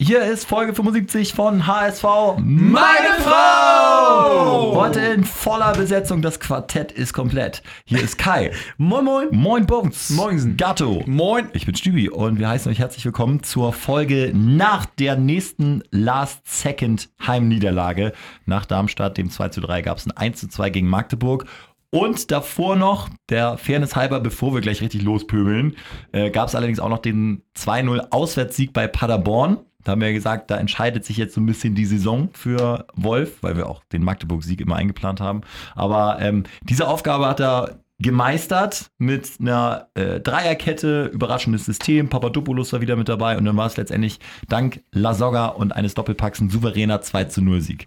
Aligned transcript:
Hier 0.00 0.22
ist 0.22 0.44
Folge 0.44 0.76
75 0.76 1.34
von 1.34 1.66
HSV 1.66 2.04
Meine 2.38 3.18
Frau! 3.18 4.76
Heute 4.76 5.00
in 5.00 5.24
voller 5.24 5.72
Besetzung, 5.72 6.22
das 6.22 6.38
Quartett 6.38 6.92
ist 6.92 7.12
komplett. 7.12 7.64
Hier 7.84 8.00
ist 8.00 8.16
Kai. 8.16 8.52
Moin, 8.76 9.04
moin. 9.04 9.26
Moin 9.32 9.66
Bums. 9.66 10.10
Moinsen. 10.10 10.56
Gatto. 10.56 11.02
Moin. 11.06 11.48
Ich 11.52 11.66
bin 11.66 11.74
Stübi 11.74 12.08
und 12.08 12.38
wir 12.38 12.48
heißen 12.48 12.70
euch 12.70 12.78
herzlich 12.78 13.04
willkommen 13.04 13.42
zur 13.42 13.72
Folge 13.72 14.30
nach 14.32 14.86
der 14.86 15.16
nächsten 15.16 15.82
Last-Second 15.90 17.10
Heimniederlage. 17.26 18.12
Nach 18.46 18.66
Darmstadt, 18.66 19.18
dem 19.18 19.30
2 19.30 19.48
zu 19.48 19.60
3, 19.62 19.82
gab 19.82 19.98
es 19.98 20.06
ein 20.06 20.16
1 20.16 20.38
zu 20.38 20.48
2 20.48 20.70
gegen 20.70 20.86
Magdeburg. 20.86 21.46
Und 21.90 22.30
davor 22.30 22.76
noch, 22.76 23.08
der 23.30 23.58
Fairness 23.58 23.96
halber, 23.96 24.20
bevor 24.20 24.54
wir 24.54 24.60
gleich 24.60 24.80
richtig 24.80 25.02
lospöbeln, 25.02 25.74
äh, 26.12 26.30
gab 26.30 26.46
es 26.46 26.54
allerdings 26.54 26.78
auch 26.78 26.88
noch 26.88 26.98
den 26.98 27.42
2-0 27.56 28.10
Auswärtssieg 28.10 28.72
bei 28.72 28.86
Paderborn. 28.86 29.58
Da 29.88 29.92
haben 29.92 30.02
wir 30.02 30.08
ja 30.08 30.14
gesagt, 30.14 30.50
da 30.50 30.58
entscheidet 30.58 31.06
sich 31.06 31.16
jetzt 31.16 31.34
so 31.34 31.40
ein 31.40 31.46
bisschen 31.46 31.74
die 31.74 31.86
Saison 31.86 32.28
für 32.34 32.86
Wolf, 32.92 33.42
weil 33.42 33.56
wir 33.56 33.70
auch 33.70 33.82
den 33.90 34.04
Magdeburg-Sieg 34.04 34.60
immer 34.60 34.76
eingeplant 34.76 35.18
haben. 35.18 35.40
Aber 35.74 36.18
ähm, 36.20 36.44
diese 36.60 36.86
Aufgabe 36.86 37.26
hat 37.26 37.40
er 37.40 37.78
gemeistert 37.98 38.90
mit 38.98 39.40
einer 39.40 39.88
äh, 39.94 40.20
Dreierkette, 40.20 41.06
überraschendes 41.06 41.64
System. 41.64 42.10
Papadopoulos 42.10 42.70
war 42.74 42.82
wieder 42.82 42.96
mit 42.96 43.08
dabei 43.08 43.38
und 43.38 43.46
dann 43.46 43.56
war 43.56 43.64
es 43.64 43.78
letztendlich 43.78 44.20
dank 44.46 44.82
Lasogga 44.92 45.46
und 45.46 45.74
eines 45.74 45.94
Doppelpacks 45.94 46.38
ein 46.42 46.50
souveräner 46.50 47.00
2 47.00 47.24
zu 47.24 47.40
0 47.40 47.62
Sieg. 47.62 47.86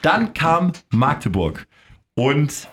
Dann 0.00 0.32
kam 0.32 0.72
Magdeburg 0.88 1.66
und 2.14 2.66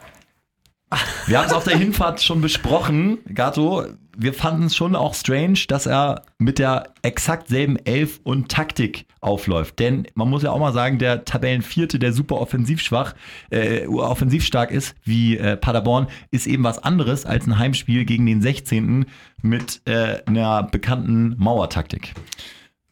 wir 1.27 1.37
haben 1.37 1.47
es 1.47 1.53
auf 1.53 1.65
der 1.65 1.77
Hinfahrt 1.77 2.21
schon 2.21 2.39
besprochen, 2.39 3.17
Gato. 3.33 3.83
Wir 4.21 4.33
fanden 4.33 4.65
es 4.65 4.75
schon 4.75 4.97
auch 4.97 5.13
strange, 5.13 5.59
dass 5.69 5.85
er 5.85 6.23
mit 6.39 6.59
der 6.59 6.93
exakt 7.03 7.47
selben 7.47 7.77
Elf 7.77 8.19
und 8.23 8.51
Taktik 8.51 9.05
aufläuft. 9.21 9.79
Denn 9.79 10.07
man 10.13 10.29
muss 10.29 10.43
ja 10.43 10.51
auch 10.51 10.59
mal 10.59 10.73
sagen, 10.73 10.99
der 10.99 11.23
Tabellenvierte, 11.23 11.99
der 11.99 12.11
super 12.11 12.35
offensivschwach, 12.35 13.15
äh, 13.49 13.87
offensivstark 13.87 14.71
ist, 14.71 14.93
wie 15.05 15.37
äh, 15.37 15.55
Paderborn, 15.55 16.07
ist 16.31 16.47
eben 16.47 16.65
was 16.65 16.79
anderes 16.79 17.25
als 17.25 17.47
ein 17.47 17.57
Heimspiel 17.57 18.03
gegen 18.03 18.25
den 18.25 18.41
16. 18.41 19.05
mit 19.41 19.81
äh, 19.85 20.21
einer 20.25 20.63
bekannten 20.63 21.35
Mauertaktik. 21.37 22.13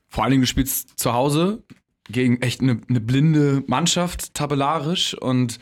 Vor 0.08 0.24
allen 0.24 0.32
Dingen, 0.32 0.44
du 0.44 0.48
spielst 0.48 0.98
zu 0.98 1.12
Hause 1.12 1.62
gegen 2.10 2.42
echt 2.42 2.62
eine, 2.62 2.80
eine 2.88 3.02
blinde 3.02 3.66
Mannschaft, 3.68 4.34
tabellarisch 4.34 5.14
und 5.14 5.60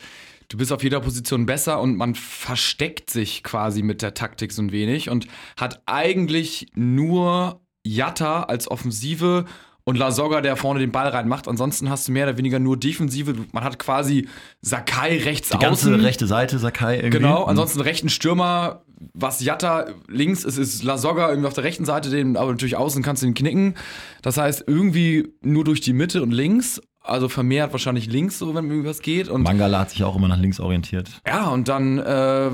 du 0.49 0.57
bist 0.57 0.71
auf 0.71 0.83
jeder 0.83 0.99
Position 0.99 1.45
besser 1.45 1.81
und 1.81 1.97
man 1.97 2.15
versteckt 2.15 3.09
sich 3.09 3.43
quasi 3.43 3.81
mit 3.81 4.01
der 4.01 4.13
Taktik 4.13 4.51
so 4.51 4.61
ein 4.61 4.71
wenig 4.71 5.09
und 5.09 5.27
hat 5.57 5.81
eigentlich 5.85 6.67
nur 6.75 7.61
Jatta 7.83 8.43
als 8.43 8.69
Offensive 8.69 9.45
und 9.87 9.97
Lasogga, 9.97 10.41
der 10.41 10.55
vorne 10.55 10.79
den 10.79 10.91
Ball 10.91 11.07
reinmacht. 11.07 11.47
Ansonsten 11.47 11.89
hast 11.89 12.07
du 12.07 12.11
mehr 12.11 12.27
oder 12.27 12.37
weniger 12.37 12.57
nur 12.59 12.75
Defensive. 12.75 13.35
Man 13.51 13.63
hat 13.63 13.77
quasi 13.77 14.27
Sakai 14.61 15.19
rechts 15.19 15.49
Die 15.49 15.59
ganze 15.59 15.89
außen. 15.89 16.01
rechte 16.03 16.25
Seite 16.25 16.57
Sakai 16.57 16.95
irgendwie. 16.95 17.19
Genau, 17.19 17.43
mhm. 17.43 17.49
ansonsten 17.49 17.81
rechten 17.81 18.09
Stürmer, 18.09 18.83
was 19.13 19.43
Jatta 19.43 19.85
links 20.07 20.43
ist, 20.43 20.57
ist 20.57 20.83
Lasogga 20.83 21.29
irgendwie 21.29 21.47
auf 21.47 21.53
der 21.53 21.63
rechten 21.63 21.85
Seite, 21.85 22.09
den, 22.09 22.35
aber 22.35 22.51
natürlich 22.51 22.75
außen 22.75 23.03
kannst 23.03 23.21
du 23.21 23.27
ihn 23.27 23.35
knicken. 23.35 23.75
Das 24.23 24.37
heißt, 24.37 24.63
irgendwie 24.65 25.31
nur 25.43 25.63
durch 25.63 25.81
die 25.81 25.93
Mitte 25.93 26.23
und 26.23 26.31
links 26.31 26.81
also 27.05 27.29
vermehrt 27.29 27.71
wahrscheinlich 27.71 28.07
links, 28.07 28.39
so 28.39 28.53
wenn 28.55 28.69
irgendwas 28.69 29.01
geht. 29.01 29.29
Und 29.29 29.43
Mangala 29.43 29.79
hat 29.79 29.91
sich 29.91 30.03
auch 30.03 30.15
immer 30.15 30.27
nach 30.27 30.39
links 30.39 30.59
orientiert. 30.59 31.09
Ja, 31.27 31.47
und 31.49 31.67
dann 31.67 31.99
äh, 31.99 32.49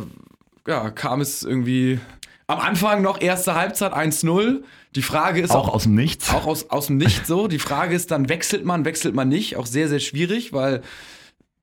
ja, 0.68 0.90
kam 0.92 1.22
es 1.22 1.44
irgendwie 1.44 2.00
am 2.48 2.60
Anfang 2.60 3.02
noch 3.02 3.22
erste 3.22 3.56
Halbzeit 3.56 3.94
1-0. 3.94 4.62
Die 4.96 5.02
Frage 5.02 5.42
ist 5.42 5.52
auch, 5.52 5.70
auch 5.70 5.74
aus 5.76 5.84
dem 5.84 5.96
Nichts. 5.96 6.34
Auch 6.34 6.46
aus, 6.46 6.70
aus 6.70 6.88
dem 6.88 6.98
Nichts 6.98 7.28
so. 7.28 7.48
Die 7.48 7.60
Frage 7.60 7.96
ist 7.96 8.12
dann, 8.12 8.28
wechselt 8.28 8.66
man, 8.66 8.84
wechselt 8.84 9.16
man 9.16 9.30
nicht? 9.30 9.56
Auch 9.56 9.66
sehr, 9.66 9.88
sehr 9.88 10.00
schwierig, 10.00 10.52
weil 10.52 10.82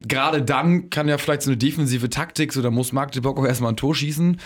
gerade 0.00 0.42
dann 0.42 0.90
kann 0.90 1.08
ja 1.08 1.18
vielleicht 1.18 1.42
so 1.42 1.50
eine 1.50 1.58
defensive 1.58 2.08
Taktik, 2.08 2.52
so 2.52 2.62
da 2.62 2.70
muss 2.70 2.92
Magdeburg 2.92 3.38
auch 3.38 3.44
erstmal 3.44 3.72
ein 3.72 3.76
Tor 3.76 3.94
schießen. 3.94 4.40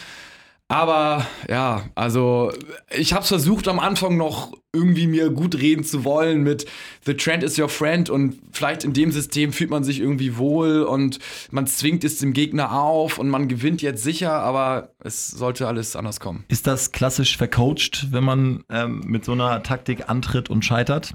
Aber 0.72 1.26
ja, 1.50 1.84
also 1.94 2.50
ich 2.90 3.12
habe 3.12 3.24
es 3.24 3.28
versucht 3.28 3.68
am 3.68 3.78
Anfang 3.78 4.16
noch 4.16 4.54
irgendwie 4.72 5.06
mir 5.06 5.28
gut 5.28 5.54
reden 5.56 5.84
zu 5.84 6.02
wollen 6.02 6.42
mit 6.42 6.64
The 7.04 7.12
Trend 7.12 7.42
is 7.42 7.58
your 7.58 7.68
friend 7.68 8.08
und 8.08 8.38
vielleicht 8.52 8.82
in 8.82 8.94
dem 8.94 9.12
System 9.12 9.52
fühlt 9.52 9.68
man 9.68 9.84
sich 9.84 10.00
irgendwie 10.00 10.38
wohl 10.38 10.82
und 10.84 11.18
man 11.50 11.66
zwingt 11.66 12.04
es 12.04 12.20
dem 12.20 12.32
Gegner 12.32 12.72
auf 12.72 13.18
und 13.18 13.28
man 13.28 13.48
gewinnt 13.48 13.82
jetzt 13.82 14.02
sicher, 14.02 14.32
aber 14.32 14.94
es 15.04 15.28
sollte 15.28 15.68
alles 15.68 15.94
anders 15.94 16.20
kommen. 16.20 16.44
Ist 16.48 16.66
das 16.66 16.90
klassisch 16.90 17.36
vercoacht, 17.36 18.10
wenn 18.10 18.24
man 18.24 18.64
ähm, 18.70 19.02
mit 19.04 19.26
so 19.26 19.32
einer 19.32 19.62
Taktik 19.62 20.08
antritt 20.08 20.48
und 20.48 20.64
scheitert? 20.64 21.12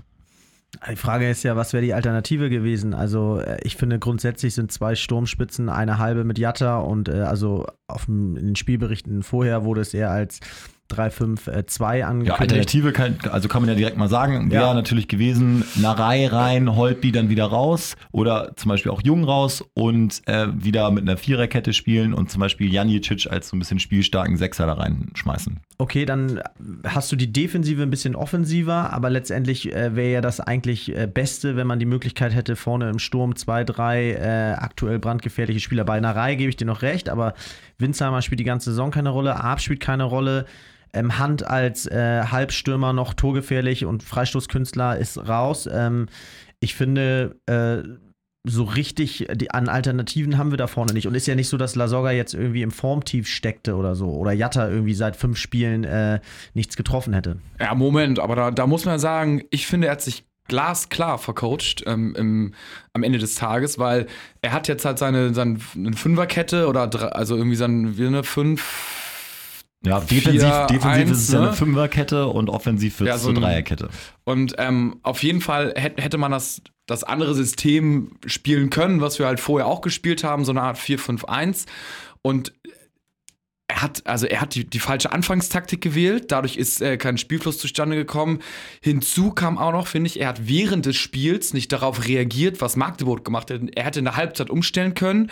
Die 0.92 0.96
Frage 0.96 1.30
ist 1.30 1.44
ja, 1.44 1.56
was 1.56 1.74
wäre 1.74 1.84
die 1.84 1.94
Alternative 1.94 2.50
gewesen? 2.50 2.94
Also 2.94 3.40
äh, 3.40 3.58
ich 3.64 3.78
finde 3.78 4.00
grundsätzlich 4.00 4.54
sind 4.54 4.72
zwei 4.72 4.96
Sturmspitzen, 4.96 5.70
eine 5.70 5.98
halbe 5.98 6.24
mit 6.24 6.38
Jatta 6.38 6.80
und 6.80 7.10
äh, 7.10 7.22
also 7.22 7.66
auf 7.88 8.06
dem, 8.06 8.36
in 8.36 8.48
den 8.48 8.56
Spielberichten 8.56 9.24
vorher 9.24 9.64
wurde 9.64 9.82
es 9.82 9.94
eher 9.94 10.12
als 10.12 10.40
3-5-2 10.90 12.04
angekündigt. 12.04 12.28
Ja, 12.28 12.36
Alternative 12.36 12.92
kann, 12.92 13.18
also 13.32 13.48
kann 13.48 13.62
man 13.62 13.70
ja 13.70 13.76
direkt 13.76 13.98
mal 13.98 14.08
sagen, 14.08 14.52
wäre 14.52 14.68
ja. 14.68 14.74
natürlich 14.74 15.08
gewesen, 15.08 15.64
Narei 15.76 16.28
rein, 16.28 16.76
Holtby 16.76 17.12
dann 17.12 17.30
wieder 17.30 17.46
raus 17.46 17.96
oder 18.12 18.52
zum 18.56 18.70
Beispiel 18.70 18.92
auch 18.92 19.02
Jung 19.04 19.24
raus 19.24 19.64
und 19.74 20.22
äh, 20.28 20.48
wieder 20.54 20.90
mit 20.92 21.04
einer 21.04 21.18
Viererkette 21.18 21.74
spielen 21.74 22.14
und 22.14 22.32
zum 22.32 22.40
Beispiel 22.40 22.72
Janicic 22.74 23.28
als 23.30 23.50
so 23.50 23.56
ein 23.56 23.60
bisschen 23.60 23.80
spielstarken 23.80 24.38
Sechser 24.38 24.66
da 24.66 24.74
reinschmeißen. 24.74 25.60
Okay, 25.78 26.06
dann 26.06 26.42
hast 26.86 27.12
du 27.12 27.16
die 27.16 27.32
Defensive 27.32 27.82
ein 27.82 27.90
bisschen 27.90 28.16
offensiver, 28.16 28.94
aber 28.94 29.10
letztendlich 29.10 29.74
äh, 29.74 29.96
wäre 29.96 30.12
ja 30.12 30.22
das 30.22 30.40
eigentlich 30.40 30.96
äh, 30.96 31.08
Beste, 31.08 31.56
wenn 31.56 31.68
man 31.68 31.80
die 31.80 31.86
Möglichkeit 31.86 32.34
hätte, 32.34 32.56
vorne 32.56 32.90
im 32.90 33.00
Sturm 33.00 33.36
zwei, 33.36 33.64
drei 33.64 34.14
äh, 34.14 34.54
aktuell 34.54 35.00
brandgefährliche 35.00 35.60
Spieler. 35.60 35.84
Bei 35.86 36.00
Narei 36.00 36.36
gebe 36.36 36.50
ich 36.50 36.56
dir 36.56 36.66
noch 36.66 36.82
recht, 36.82 37.10
aber 37.10 37.34
Winzheimer 37.78 38.22
spielt 38.22 38.40
die 38.40 38.46
ganze 38.46 38.72
Saison 38.72 38.92
keine 38.92 39.10
Rolle, 39.10 39.36
Arp 39.36 39.62
spielt 39.62 39.80
keine 39.80 40.04
Rolle. 40.04 40.46
Ähm, 40.94 41.18
Hand 41.18 41.46
als 41.46 41.86
äh, 41.88 42.24
Halbstürmer 42.24 42.94
noch 42.94 43.14
torgefährlich 43.14 43.86
und 43.86 44.04
Freistoßkünstler 44.04 44.98
ist 44.98 45.18
raus. 45.18 45.68
Ähm, 45.72 46.08
ich 46.60 46.76
finde, 46.76 47.36
äh, 47.46 47.84
so 48.50 48.64
richtig 48.64 49.28
die, 49.34 49.52
an 49.52 49.70
Alternativen 49.70 50.38
haben 50.38 50.52
wir 50.52 50.58
da 50.58 50.68
vorne 50.68 50.94
nicht. 50.94 51.08
Und 51.08 51.16
ist 51.16 51.28
ja 51.28 51.36
nicht 51.36 51.50
so, 51.50 51.58
dass 51.58 51.76
Lasogga 51.76 52.12
jetzt 52.12 52.34
irgendwie 52.34 52.62
im 52.62 52.72
Formtief 52.72 53.28
steckte 53.28 53.76
oder 53.76 53.96
so. 53.96 54.10
Oder 54.10 54.32
Jatta 54.32 54.70
irgendwie 54.70 54.94
seit 54.94 55.16
fünf 55.16 55.38
Spielen 55.38 55.84
äh, 55.84 56.20
nichts 56.54 56.76
getroffen 56.78 57.14
hätte. 57.14 57.38
Ja, 57.60 57.76
Moment, 57.76 58.20
aber 58.20 58.36
da, 58.36 58.52
da 58.52 58.68
muss 58.68 58.86
man 58.86 59.00
sagen, 59.00 59.44
ich 59.50 59.68
finde, 59.68 59.88
er 59.88 59.94
hat 59.94 60.02
sich 60.02 60.26
glasklar 60.48 61.18
vercoacht 61.18 61.84
ähm, 61.86 62.16
im, 62.16 62.54
am 62.94 63.04
Ende 63.04 63.20
des 63.20 63.36
Tages, 63.36 63.80
weil 63.80 64.08
er 64.42 64.54
hat 64.54 64.68
jetzt 64.70 64.86
halt 64.86 64.98
seine, 64.98 65.34
seine 65.34 65.60
Fünferkette 65.60 66.68
oder 66.68 67.16
also 67.16 67.36
irgendwie 67.36 67.58
seine 67.58 67.98
wie 67.98 68.08
eine 68.08 68.24
fünf 68.24 69.07
ja, 69.86 70.00
defensiv, 70.00 70.42
4, 70.42 70.68
defensiv 70.68 70.86
1, 70.86 71.12
ist 71.12 71.18
es 71.24 71.32
ja 71.32 71.40
eine 71.40 71.48
ne? 71.50 71.54
Fünferkette 71.54 72.28
und 72.28 72.50
offensiv 72.50 73.00
wird 73.00 73.10
es 73.10 73.16
ja, 73.16 73.20
so 73.20 73.30
eine 73.30 73.40
Dreierkette. 73.40 73.90
Und 74.24 74.56
ähm, 74.58 75.00
auf 75.04 75.24
jeden 75.24 75.42
Fall 75.42 75.74
hätte 75.76 76.18
man 76.18 76.32
das, 76.32 76.62
das 76.88 77.04
andere 77.04 77.36
System 77.36 78.12
spielen 78.26 78.70
können, 78.70 79.02
was 79.02 79.20
wir 79.20 79.28
halt 79.28 79.40
vorher 79.40 79.68
auch 79.68 79.82
gespielt 79.82 80.24
haben, 80.24 80.46
so 80.46 80.52
eine 80.52 80.64
Art 80.64 80.78
4-5-1. 80.78 81.66
Und 82.22 82.54
er 83.68 83.82
hat, 83.82 84.02
also 84.06 84.26
er 84.26 84.42
hat 84.42 84.56
die, 84.56 84.66
die 84.66 84.80
falsche 84.80 85.12
Anfangstaktik 85.12 85.82
gewählt, 85.82 86.32
dadurch 86.32 86.56
ist 86.56 86.82
äh, 86.82 86.98
kein 86.98 87.18
Spielfluss 87.18 87.58
zustande 87.58 87.96
gekommen. 87.96 88.40
Hinzu 88.82 89.32
kam 89.32 89.58
auch 89.58 89.74
noch, 89.74 89.88
finde 89.88 90.08
ich, 90.08 90.20
er 90.20 90.30
hat 90.30 90.48
während 90.48 90.86
des 90.86 90.96
Spiels 90.96 91.54
nicht 91.54 91.72
darauf 91.72 92.08
reagiert, 92.08 92.62
was 92.62 92.78
Magdeburg 92.78 93.26
gemacht 93.26 93.52
hat. 93.52 93.62
Er 93.76 93.84
hätte 93.84 94.00
in 94.00 94.06
der 94.06 94.16
Halbzeit 94.16 94.50
umstellen 94.50 94.94
können. 94.94 95.30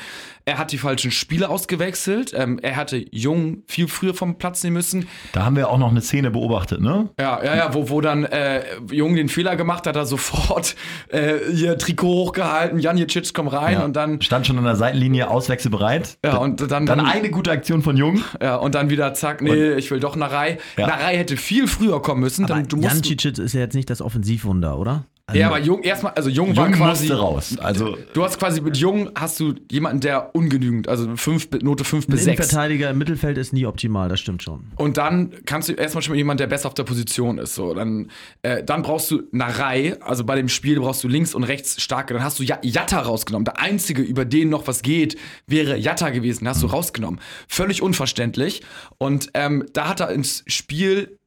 Er 0.48 0.60
hat 0.60 0.72
die 0.72 0.78
falschen 0.78 1.10
Spieler 1.10 1.50
ausgewechselt. 1.50 2.32
Ähm, 2.36 2.60
er 2.62 2.76
hatte 2.76 3.04
Jung 3.12 3.64
viel 3.66 3.88
früher 3.88 4.14
vom 4.14 4.38
Platz 4.38 4.64
nehmen 4.64 4.76
müssen. 4.76 5.08
Da 5.32 5.44
haben 5.44 5.56
wir 5.56 5.72
auch 5.72 5.80
noch 5.80 5.90
eine 5.90 6.02
Szene 6.02 6.30
beobachtet, 6.30 6.82
ne? 6.82 7.10
Ja, 7.20 7.44
ja, 7.44 7.56
ja, 7.56 7.74
wo, 7.74 7.90
wo 7.90 8.00
dann 8.00 8.26
äh, 8.26 8.64
Jung 8.92 9.16
den 9.16 9.28
Fehler 9.28 9.56
gemacht 9.56 9.88
hat, 9.88 9.96
er 9.96 10.06
sofort 10.06 10.76
äh, 11.12 11.52
ihr 11.52 11.80
Trikot 11.80 12.08
hochgehalten, 12.08 12.78
Janicic 12.78 13.34
kommt 13.34 13.54
rein 13.54 13.80
ja. 13.80 13.86
und 13.86 13.96
dann. 13.96 14.22
Stand 14.22 14.46
schon 14.46 14.60
an 14.60 14.66
der 14.66 14.76
Seitenlinie, 14.76 15.32
auswechselbereit. 15.32 16.20
Ja, 16.24 16.38
und 16.38 16.62
dann, 16.62 16.70
dann, 16.70 16.86
dann 16.86 17.00
eine 17.00 17.32
gute 17.32 17.50
Aktion 17.50 17.82
von 17.82 17.98
Jung. 17.98 18.24
Ja, 18.40 18.58
und 18.58 18.76
dann 18.76 18.92
wieder 18.92 19.16
zack, 19.16 19.42
nee, 19.42 19.72
und, 19.72 19.80
ich 19.80 19.90
will 19.90 20.00
doch 20.00 20.16
Narei. 20.16 20.60
Ja. 20.78 20.86
Narei 20.86 21.18
hätte 21.18 21.38
viel 21.38 21.68
früher 21.68 22.04
kommen 22.04 22.22
müssen. 22.22 22.46
Aber 22.46 22.62
du 22.62 22.78
musst 22.78 22.94
Jancic 22.94 23.40
ist 23.40 23.54
ja 23.54 23.62
jetzt 23.62 23.74
nicht 23.74 23.90
das 23.90 24.00
Offensivwunder, 24.00 24.78
oder? 24.78 25.06
Also 25.28 25.40
ja, 25.40 25.48
aber 25.48 25.60
Jung 25.60 25.82
erstmal, 25.82 26.14
also 26.14 26.30
Jung, 26.30 26.50
Jung 26.50 26.58
war 26.58 26.72
quasi 26.72 27.12
raus. 27.12 27.58
Also 27.58 27.98
du 28.14 28.24
hast 28.24 28.38
quasi 28.38 28.62
mit 28.62 28.78
Jung 28.78 29.10
hast 29.16 29.40
du 29.40 29.56
jemanden, 29.72 30.00
der 30.02 30.36
ungenügend, 30.36 30.88
also 30.88 31.16
fünf, 31.16 31.50
Note 31.64 31.84
5 31.84 32.06
bis 32.06 32.26
6. 32.26 32.30
Ein 32.30 32.48
Verteidiger 32.48 32.92
im 32.92 33.00
Mittelfeld 33.00 33.40
ist 33.40 33.52
nie 33.52 33.66
optimal, 33.66 34.08
das 34.08 34.20
stimmt 34.20 34.44
schon. 34.44 34.68
Und 34.76 34.98
dann 34.98 35.34
kannst 35.48 35.68
du 35.68 35.74
erstmal 35.74 36.04
schon 36.04 36.12
mal 36.12 36.18
jemanden, 36.18 36.38
der 36.38 36.48
besser 36.48 36.68
auf 36.68 36.76
der 36.76 36.84
Position 36.84 37.40
ist. 37.40 37.56
So, 37.56 37.74
dann, 37.74 38.12
äh, 38.44 38.64
dann 38.64 38.84
brauchst 38.84 39.10
du 39.10 39.24
eine 39.34 39.58
Reihe, 39.58 40.00
also 40.04 40.24
bei 40.24 40.36
dem 40.36 40.48
Spiel 40.48 40.80
brauchst 40.80 41.04
du 41.04 41.08
links 41.08 41.34
und 41.34 41.44
rechts 41.44 41.82
starke. 41.82 42.14
Dann 42.14 42.24
hast 42.24 42.38
du 42.38 42.44
Jatta 42.44 43.00
rausgenommen. 43.00 43.46
Der 43.46 43.60
einzige, 43.60 44.04
über 44.04 44.26
den 44.26 44.50
noch 44.50 44.68
was 44.68 44.84
geht, 44.84 45.18
wäre 45.48 45.76
Jatta 45.76 46.12
gewesen. 46.12 46.44
Den 46.44 46.50
hast 46.50 46.62
du 46.62 46.68
rausgenommen. 46.68 47.20
Völlig 47.48 47.82
unverständlich. 47.82 48.62
Und 49.00 49.32
ähm, 49.34 49.66
da 49.74 49.88
hat 49.90 50.02
er 50.02 50.12
ins 50.12 50.44
Spiel 50.46 51.18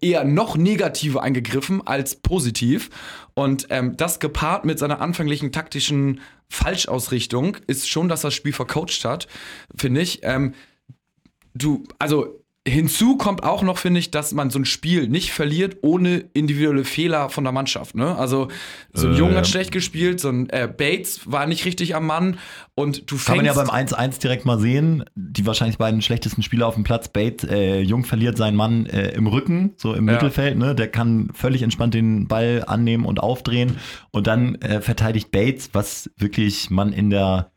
eher 0.00 0.24
noch 0.24 0.56
negativer 0.56 1.22
eingegriffen 1.22 1.86
als 1.86 2.16
positiv. 2.16 2.90
Und 3.34 3.66
ähm, 3.70 3.96
das 3.96 4.20
gepaart 4.20 4.64
mit 4.64 4.78
seiner 4.78 5.00
anfänglichen 5.00 5.52
taktischen 5.52 6.20
Falschausrichtung 6.48 7.56
ist 7.66 7.88
schon, 7.88 8.08
dass 8.08 8.22
das 8.22 8.34
Spiel 8.34 8.52
vercoacht 8.52 9.04
hat, 9.04 9.28
finde 9.76 10.00
ich. 10.00 10.20
Ähm, 10.22 10.54
du, 11.54 11.84
also 11.98 12.44
Hinzu 12.66 13.16
kommt 13.16 13.44
auch 13.44 13.62
noch, 13.62 13.78
finde 13.78 14.00
ich, 14.00 14.10
dass 14.10 14.32
man 14.32 14.50
so 14.50 14.58
ein 14.58 14.64
Spiel 14.64 15.08
nicht 15.08 15.32
verliert 15.32 15.78
ohne 15.82 16.24
individuelle 16.34 16.84
Fehler 16.84 17.30
von 17.30 17.44
der 17.44 17.52
Mannschaft. 17.52 17.94
Ne? 17.94 18.16
Also 18.16 18.48
so 18.92 19.08
ein 19.08 19.14
äh, 19.14 19.16
Jung 19.16 19.34
hat 19.34 19.46
schlecht 19.46 19.72
gespielt, 19.72 20.20
so 20.20 20.28
ein 20.28 20.50
äh, 20.50 20.68
Bates 20.68 21.20
war 21.24 21.46
nicht 21.46 21.64
richtig 21.64 21.94
am 21.94 22.06
Mann 22.06 22.38
und 22.74 23.10
du 23.10 23.16
Kann 23.16 23.36
man 23.36 23.46
ja 23.46 23.54
beim 23.54 23.70
1-1 23.70 24.20
direkt 24.20 24.44
mal 24.44 24.58
sehen, 24.58 25.04
die 25.14 25.46
wahrscheinlich 25.46 25.78
beiden 25.78 26.02
schlechtesten 26.02 26.42
Spieler 26.42 26.66
auf 26.66 26.74
dem 26.74 26.84
Platz. 26.84 27.08
Bates, 27.08 27.48
äh, 27.48 27.80
Jung 27.80 28.04
verliert 28.04 28.36
seinen 28.36 28.56
Mann 28.56 28.86
äh, 28.86 29.10
im 29.10 29.26
Rücken, 29.26 29.72
so 29.76 29.94
im 29.94 30.06
ja. 30.06 30.14
Mittelfeld. 30.14 30.58
Ne? 30.58 30.74
Der 30.74 30.88
kann 30.88 31.30
völlig 31.32 31.62
entspannt 31.62 31.94
den 31.94 32.28
Ball 32.28 32.64
annehmen 32.66 33.06
und 33.06 33.20
aufdrehen 33.20 33.78
und 34.10 34.26
dann 34.26 34.56
äh, 34.56 34.82
verteidigt 34.82 35.30
Bates, 35.30 35.70
was 35.72 36.10
wirklich 36.18 36.68
man 36.70 36.92
in 36.92 37.08
der 37.08 37.50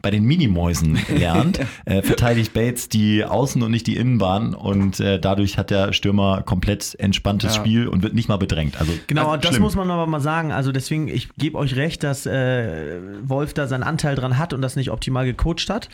bei 0.00 0.10
den 0.10 0.24
Minimäusen 0.24 0.98
lernt, 1.08 1.60
äh, 1.84 2.02
verteidigt 2.02 2.54
Bates 2.54 2.88
die 2.88 3.24
Außen- 3.24 3.62
und 3.62 3.70
nicht 3.70 3.86
die 3.86 3.96
Innenbahn 3.96 4.54
und 4.54 5.00
äh, 5.00 5.18
dadurch 5.18 5.58
hat 5.58 5.70
der 5.70 5.92
Stürmer 5.92 6.42
komplett 6.42 6.94
entspanntes 6.98 7.56
ja. 7.56 7.60
Spiel 7.60 7.88
und 7.88 8.02
wird 8.02 8.14
nicht 8.14 8.28
mal 8.28 8.38
bedrängt. 8.38 8.80
Also 8.80 8.92
genau, 9.06 9.28
also, 9.28 9.40
das 9.42 9.50
schlimm. 9.50 9.62
muss 9.62 9.76
man 9.76 9.90
aber 9.90 10.06
mal 10.06 10.20
sagen. 10.20 10.52
Also 10.52 10.72
deswegen, 10.72 11.08
ich 11.08 11.28
gebe 11.36 11.58
euch 11.58 11.76
recht, 11.76 12.02
dass 12.02 12.26
äh, 12.26 13.00
Wolf 13.24 13.54
da 13.54 13.66
seinen 13.66 13.82
Anteil 13.82 14.14
dran 14.14 14.38
hat 14.38 14.52
und 14.52 14.62
das 14.62 14.76
nicht 14.76 14.90
optimal 14.90 15.24
gecoacht 15.24 15.68
hat. 15.68 15.88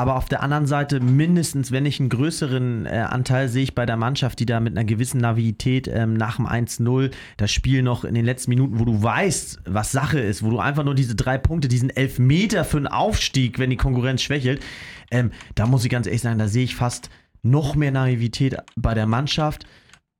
Aber 0.00 0.16
auf 0.16 0.30
der 0.30 0.42
anderen 0.42 0.64
Seite 0.64 0.98
mindestens, 0.98 1.72
wenn 1.72 1.82
nicht 1.82 2.00
einen 2.00 2.08
größeren 2.08 2.86
äh, 2.86 3.00
Anteil, 3.00 3.50
sehe 3.50 3.64
ich 3.64 3.74
bei 3.74 3.84
der 3.84 3.98
Mannschaft, 3.98 4.40
die 4.40 4.46
da 4.46 4.58
mit 4.58 4.74
einer 4.74 4.86
gewissen 4.86 5.20
Navität 5.20 5.88
ähm, 5.88 6.14
nach 6.14 6.36
dem 6.36 6.46
1-0 6.46 7.10
das 7.36 7.52
Spiel 7.52 7.82
noch 7.82 8.04
in 8.04 8.14
den 8.14 8.24
letzten 8.24 8.48
Minuten, 8.48 8.78
wo 8.78 8.86
du 8.86 9.02
weißt, 9.02 9.60
was 9.66 9.92
Sache 9.92 10.18
ist, 10.18 10.42
wo 10.42 10.48
du 10.48 10.58
einfach 10.58 10.84
nur 10.84 10.94
diese 10.94 11.16
drei 11.16 11.36
Punkte, 11.36 11.68
diesen 11.68 11.90
Elfmeter 11.90 12.64
für 12.64 12.78
einen 12.78 12.86
Aufstieg, 12.86 13.58
wenn 13.58 13.68
die 13.68 13.76
Konkurrenz 13.76 14.22
schwächelt, 14.22 14.62
ähm, 15.10 15.32
da 15.54 15.66
muss 15.66 15.84
ich 15.84 15.90
ganz 15.90 16.06
ehrlich 16.06 16.22
sagen, 16.22 16.38
da 16.38 16.48
sehe 16.48 16.64
ich 16.64 16.76
fast 16.76 17.10
noch 17.42 17.74
mehr 17.74 17.90
Naivität 17.90 18.56
bei 18.76 18.94
der 18.94 19.06
Mannschaft 19.06 19.66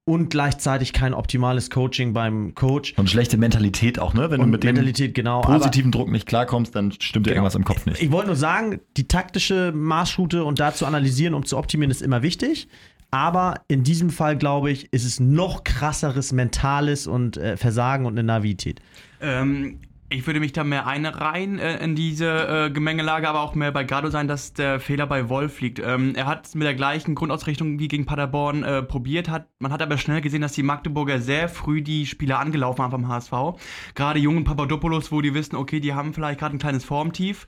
und 0.04 0.30
gleichzeitig 0.30 0.92
kein 0.92 1.14
optimales 1.14 1.70
Coaching 1.70 2.12
beim 2.12 2.54
Coach. 2.54 2.94
Und 2.96 3.10
schlechte 3.10 3.36
Mentalität 3.36 3.98
auch, 3.98 4.14
ne? 4.14 4.30
Wenn 4.30 4.40
und 4.40 4.46
du 4.46 4.52
mit 4.52 4.64
Mentalität, 4.64 5.10
dem 5.10 5.14
genau, 5.14 5.40
positiven 5.42 5.92
Druck 5.92 6.10
nicht 6.10 6.26
klarkommst, 6.26 6.74
dann 6.74 6.92
stimmt 6.92 7.26
dir 7.26 7.30
genau. 7.30 7.42
irgendwas 7.42 7.54
im 7.54 7.64
Kopf 7.64 7.86
nicht. 7.86 8.02
Ich 8.02 8.10
wollte 8.10 8.28
nur 8.28 8.36
sagen, 8.36 8.80
die 8.96 9.06
taktische 9.06 9.72
Marschroute 9.74 10.44
und 10.44 10.58
da 10.58 10.74
zu 10.74 10.86
analysieren, 10.86 11.34
um 11.34 11.44
zu 11.44 11.56
optimieren, 11.56 11.90
ist 11.90 12.02
immer 12.02 12.22
wichtig. 12.22 12.68
Aber 13.12 13.62
in 13.66 13.82
diesem 13.82 14.10
Fall, 14.10 14.36
glaube 14.36 14.70
ich, 14.70 14.92
ist 14.92 15.04
es 15.04 15.18
noch 15.18 15.64
krasseres 15.64 16.32
mentales 16.32 17.06
und 17.06 17.36
äh, 17.36 17.56
Versagen 17.56 18.06
und 18.06 18.12
eine 18.12 18.22
Navität. 18.22 18.80
Ähm, 19.20 19.80
ich 20.12 20.26
würde 20.26 20.40
mich 20.40 20.52
da 20.52 20.64
mehr 20.64 20.86
einreihen 20.86 21.58
äh, 21.60 21.82
in 21.82 21.94
diese 21.94 22.66
äh, 22.66 22.70
Gemengelage, 22.70 23.28
aber 23.28 23.40
auch 23.40 23.54
mehr 23.54 23.70
bei 23.70 23.84
Gado 23.84 24.10
sein, 24.10 24.26
dass 24.26 24.52
der 24.52 24.80
Fehler 24.80 25.06
bei 25.06 25.28
Wolf 25.28 25.60
liegt. 25.60 25.78
Ähm, 25.78 26.14
er 26.16 26.26
hat 26.26 26.46
es 26.46 26.54
mit 26.56 26.66
der 26.66 26.74
gleichen 26.74 27.14
Grundausrichtung 27.14 27.78
wie 27.78 27.86
gegen 27.86 28.06
Paderborn 28.06 28.64
äh, 28.64 28.82
probiert, 28.82 29.28
hat, 29.28 29.46
man 29.60 29.72
hat 29.72 29.82
aber 29.82 29.98
schnell 29.98 30.20
gesehen, 30.20 30.42
dass 30.42 30.52
die 30.52 30.64
Magdeburger 30.64 31.20
sehr 31.20 31.48
früh 31.48 31.80
die 31.80 32.06
Spieler 32.06 32.40
angelaufen 32.40 32.82
haben 32.82 32.90
vom 32.90 33.08
HSV. 33.08 33.32
Gerade 33.94 34.18
jungen 34.18 34.42
Papadopoulos, 34.42 35.12
wo 35.12 35.20
die 35.20 35.32
wissen, 35.32 35.54
okay, 35.54 35.78
die 35.78 35.94
haben 35.94 36.12
vielleicht 36.12 36.40
gerade 36.40 36.56
ein 36.56 36.58
kleines 36.58 36.84
Formtief 36.84 37.46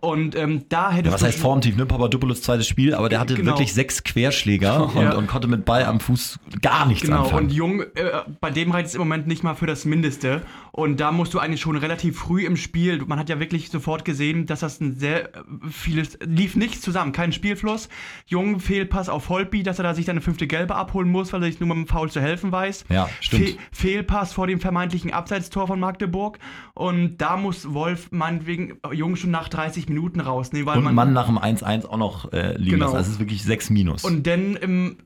und 0.00 0.36
ähm, 0.36 0.64
da 0.68 0.92
hätte 0.92 1.10
Was 1.10 1.22
heißt 1.22 1.38
Formtief, 1.38 1.76
ne? 1.76 1.86
Papadopoulos 1.86 2.42
zweites 2.42 2.68
Spiel, 2.68 2.94
aber 2.94 3.08
der 3.08 3.18
hatte 3.18 3.34
genau. 3.34 3.52
wirklich 3.52 3.72
sechs 3.72 4.04
Querschläger 4.04 4.90
ja. 4.94 5.10
und, 5.10 5.16
und, 5.16 5.26
konnte 5.26 5.48
mit 5.48 5.64
Ball 5.64 5.84
am 5.84 6.00
Fuß 6.00 6.38
gar 6.62 6.86
nichts 6.86 7.04
genau. 7.04 7.24
anfangen. 7.24 7.46
Und 7.46 7.52
Jung, 7.52 7.80
äh, 7.80 8.22
bei 8.40 8.50
dem 8.50 8.70
reicht 8.70 8.88
es 8.88 8.94
im 8.94 9.00
Moment 9.00 9.26
nicht 9.26 9.42
mal 9.42 9.54
für 9.54 9.66
das 9.66 9.84
Mindeste. 9.84 10.42
Und 10.78 11.00
da 11.00 11.10
musst 11.10 11.34
du 11.34 11.40
eigentlich 11.40 11.60
schon 11.60 11.76
relativ 11.76 12.16
früh 12.16 12.46
im 12.46 12.56
Spiel, 12.56 13.04
man 13.04 13.18
hat 13.18 13.28
ja 13.28 13.40
wirklich 13.40 13.68
sofort 13.68 14.04
gesehen, 14.04 14.46
dass 14.46 14.60
das 14.60 14.80
ein 14.80 14.94
sehr 14.94 15.34
äh, 15.34 15.40
vieles, 15.72 16.16
lief 16.24 16.54
nicht 16.54 16.80
zusammen, 16.80 17.10
kein 17.10 17.32
Spielfluss. 17.32 17.88
Jung, 18.26 18.60
Fehlpass 18.60 19.08
auf 19.08 19.28
Holby, 19.28 19.64
dass 19.64 19.80
er 19.80 19.82
da 19.82 19.94
sich 19.94 20.06
seine 20.06 20.20
fünfte 20.20 20.46
Gelbe 20.46 20.76
abholen 20.76 21.08
muss, 21.08 21.32
weil 21.32 21.42
er 21.42 21.50
sich 21.50 21.58
nur 21.58 21.68
mit 21.68 21.78
dem 21.78 21.86
Foul 21.88 22.12
zu 22.12 22.20
helfen 22.20 22.52
weiß. 22.52 22.84
Ja, 22.90 23.08
stimmt. 23.18 23.48
Fe 23.48 23.58
Fehlpass 23.72 24.32
vor 24.32 24.46
dem 24.46 24.60
vermeintlichen 24.60 25.12
Abseitstor 25.12 25.66
von 25.66 25.80
Magdeburg. 25.80 26.38
Und 26.74 27.18
da 27.18 27.36
muss 27.36 27.74
Wolf 27.74 28.12
meinetwegen 28.12 28.78
Jung 28.92 29.16
schon 29.16 29.32
nach 29.32 29.48
30 29.48 29.88
Minuten 29.88 30.20
rausnehmen. 30.20 30.64
Weil 30.68 30.78
und 30.78 30.84
man, 30.84 30.94
Mann 30.94 31.12
nach 31.12 31.26
dem 31.26 31.38
1-1 31.38 31.86
auch 31.86 31.96
noch 31.96 32.32
äh, 32.32 32.56
liegen 32.56 32.76
genau. 32.76 32.84
lassen. 32.84 32.98
Also 32.98 33.08
es 33.08 33.14
ist 33.14 33.18
wirklich 33.18 33.42
6 33.42 33.70
Minus. 33.70 34.04
Und 34.04 34.28
dann 34.28 34.54
im, 34.54 34.98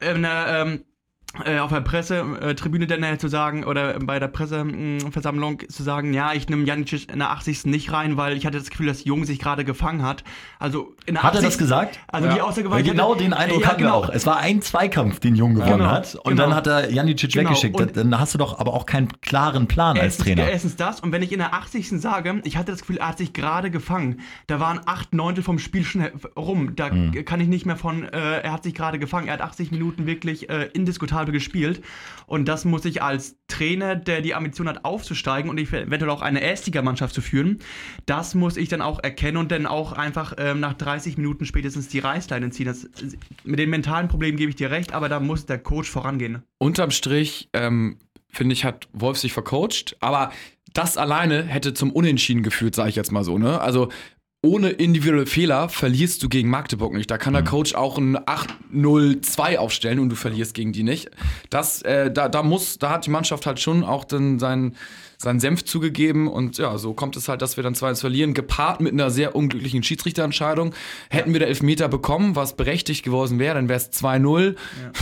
in 0.00 0.22
der, 0.22 0.46
ähm, 0.48 0.72
äh, 0.76 0.89
auf 1.60 1.70
der 1.70 1.80
Pressetribüne 1.80 2.88
dann 2.88 3.04
äh, 3.04 3.16
zu 3.16 3.28
sagen 3.28 3.62
oder 3.62 3.98
bei 4.00 4.18
der 4.18 4.26
Presseversammlung 4.26 5.60
zu 5.68 5.84
sagen, 5.84 6.12
ja, 6.12 6.32
ich 6.32 6.48
nehme 6.48 6.64
Janicic 6.64 7.10
in 7.10 7.20
der 7.20 7.30
80. 7.30 7.66
nicht 7.66 7.92
rein, 7.92 8.16
weil 8.16 8.36
ich 8.36 8.46
hatte 8.46 8.58
das 8.58 8.68
Gefühl, 8.68 8.86
dass 8.86 9.04
Jung 9.04 9.24
sich 9.24 9.38
gerade 9.38 9.64
gefangen 9.64 10.02
hat. 10.02 10.24
Also 10.58 10.96
in 11.06 11.14
der 11.14 11.22
hat 11.22 11.34
80. 11.34 11.44
er 11.44 11.48
das 11.48 11.58
gesagt? 11.58 12.00
Also 12.08 12.26
ja. 12.26 12.34
die 12.34 12.40
Aussage 12.40 12.70
war 12.70 12.82
genau 12.82 13.14
den 13.14 13.32
Eindruck 13.32 13.62
ja, 13.62 13.68
hatten 13.68 13.78
genau. 13.78 14.02
wir 14.02 14.08
auch. 14.08 14.08
Es 14.08 14.26
war 14.26 14.38
ein 14.38 14.60
Zweikampf, 14.60 15.20
den 15.20 15.36
Jung 15.36 15.54
gewonnen 15.54 15.78
genau, 15.78 15.90
hat 15.90 16.16
und 16.16 16.32
genau. 16.32 16.46
dann 16.46 16.54
hat 16.54 16.66
er 16.66 16.90
Janicic 16.90 17.32
genau. 17.32 17.50
weggeschickt. 17.50 17.80
Und 17.80 17.96
dann 17.96 18.18
hast 18.18 18.34
du 18.34 18.38
doch 18.38 18.58
aber 18.58 18.74
auch 18.74 18.84
keinen 18.84 19.08
klaren 19.20 19.68
Plan 19.68 19.96
als 19.98 20.18
Trainer. 20.18 20.50
Erstens 20.50 20.74
das 20.74 20.98
und 20.98 21.12
wenn 21.12 21.22
ich 21.22 21.30
in 21.30 21.38
der 21.38 21.54
80. 21.54 22.00
sage, 22.00 22.40
ich 22.42 22.56
hatte 22.56 22.72
das 22.72 22.80
Gefühl, 22.80 22.96
er 22.96 23.08
hat 23.08 23.18
sich 23.18 23.32
gerade 23.32 23.70
gefangen. 23.70 24.20
Da 24.48 24.58
waren 24.58 24.80
acht 24.84 25.14
Neuntel 25.14 25.44
vom 25.44 25.60
Spiel 25.60 25.84
schon 25.84 26.06
rum. 26.36 26.74
Da 26.74 26.90
mhm. 26.90 27.24
kann 27.24 27.40
ich 27.40 27.46
nicht 27.46 27.66
mehr 27.66 27.76
von, 27.76 28.02
äh, 28.02 28.40
er 28.40 28.52
hat 28.52 28.64
sich 28.64 28.74
gerade 28.74 28.98
gefangen. 28.98 29.28
Er 29.28 29.34
hat 29.34 29.42
80 29.42 29.70
Minuten 29.70 30.06
wirklich 30.06 30.50
äh, 30.50 30.68
indiskutabel 30.72 31.19
gespielt. 31.26 31.82
Und 32.26 32.46
das 32.46 32.64
muss 32.64 32.84
ich 32.84 33.02
als 33.02 33.36
Trainer, 33.48 33.96
der 33.96 34.20
die 34.20 34.34
Ambition 34.34 34.68
hat, 34.68 34.84
aufzusteigen 34.84 35.50
und 35.50 35.58
eventuell 35.58 36.10
auch 36.10 36.22
eine 36.22 36.40
Erstligamannschaft 36.40 37.14
zu 37.14 37.20
führen, 37.20 37.58
das 38.06 38.34
muss 38.34 38.56
ich 38.56 38.68
dann 38.68 38.82
auch 38.82 39.02
erkennen 39.02 39.36
und 39.36 39.50
dann 39.50 39.66
auch 39.66 39.92
einfach 39.92 40.34
ähm, 40.38 40.60
nach 40.60 40.74
30 40.74 41.16
Minuten 41.16 41.44
spätestens 41.44 41.88
die 41.88 41.98
Reißleine 41.98 42.50
ziehen. 42.50 42.66
Das, 42.66 42.88
mit 43.44 43.58
den 43.58 43.70
mentalen 43.70 44.08
Problemen 44.08 44.36
gebe 44.36 44.50
ich 44.50 44.56
dir 44.56 44.70
recht, 44.70 44.92
aber 44.92 45.08
da 45.08 45.18
muss 45.18 45.46
der 45.46 45.58
Coach 45.58 45.90
vorangehen. 45.90 46.42
Unterm 46.58 46.92
Strich, 46.92 47.48
ähm, 47.52 47.98
finde 48.28 48.52
ich, 48.52 48.64
hat 48.64 48.88
Wolf 48.92 49.18
sich 49.18 49.32
vercoacht, 49.32 49.96
aber 50.00 50.30
das 50.72 50.96
alleine 50.96 51.42
hätte 51.42 51.74
zum 51.74 51.90
Unentschieden 51.90 52.42
geführt, 52.42 52.74
sage 52.74 52.90
ich 52.90 52.96
jetzt 52.96 53.10
mal 53.10 53.24
so. 53.24 53.38
Ne? 53.38 53.60
Also 53.60 53.88
ohne 54.42 54.70
individuelle 54.70 55.26
Fehler 55.26 55.68
verlierst 55.68 56.22
du 56.22 56.28
gegen 56.28 56.48
Magdeburg 56.48 56.94
nicht. 56.94 57.10
Da 57.10 57.18
kann 57.18 57.34
der 57.34 57.42
mhm. 57.42 57.48
Coach 57.48 57.74
auch 57.74 57.98
ein 57.98 58.16
8-0-2 58.16 59.58
aufstellen 59.58 59.98
und 59.98 60.08
du 60.08 60.16
verlierst 60.16 60.54
gegen 60.54 60.72
die 60.72 60.82
nicht. 60.82 61.10
Das, 61.50 61.82
äh, 61.82 62.10
da, 62.10 62.28
da 62.28 62.42
muss, 62.42 62.78
da 62.78 62.90
hat 62.90 63.06
die 63.06 63.10
Mannschaft 63.10 63.44
halt 63.46 63.60
schon 63.60 63.84
auch 63.84 64.04
dann 64.04 64.38
seinen 64.38 64.76
seinen 65.22 65.38
Senf 65.38 65.64
zugegeben 65.66 66.28
und 66.28 66.56
ja, 66.56 66.78
so 66.78 66.94
kommt 66.94 67.14
es 67.14 67.28
halt, 67.28 67.42
dass 67.42 67.58
wir 67.58 67.62
dann 67.62 67.74
2-1 67.74 68.00
verlieren, 68.00 68.32
gepaart 68.32 68.80
mit 68.80 68.94
einer 68.94 69.10
sehr 69.10 69.36
unglücklichen 69.36 69.82
Schiedsrichterentscheidung. 69.82 70.74
Hätten 71.10 71.34
wir 71.34 71.40
da 71.40 71.46
Elfmeter 71.46 71.88
bekommen, 71.88 72.36
was 72.36 72.56
berechtigt 72.56 73.04
geworden 73.04 73.38
wäre, 73.38 73.56
dann 73.56 73.68
wäre 73.68 73.76
es 73.76 73.92
2-0. 73.92 74.56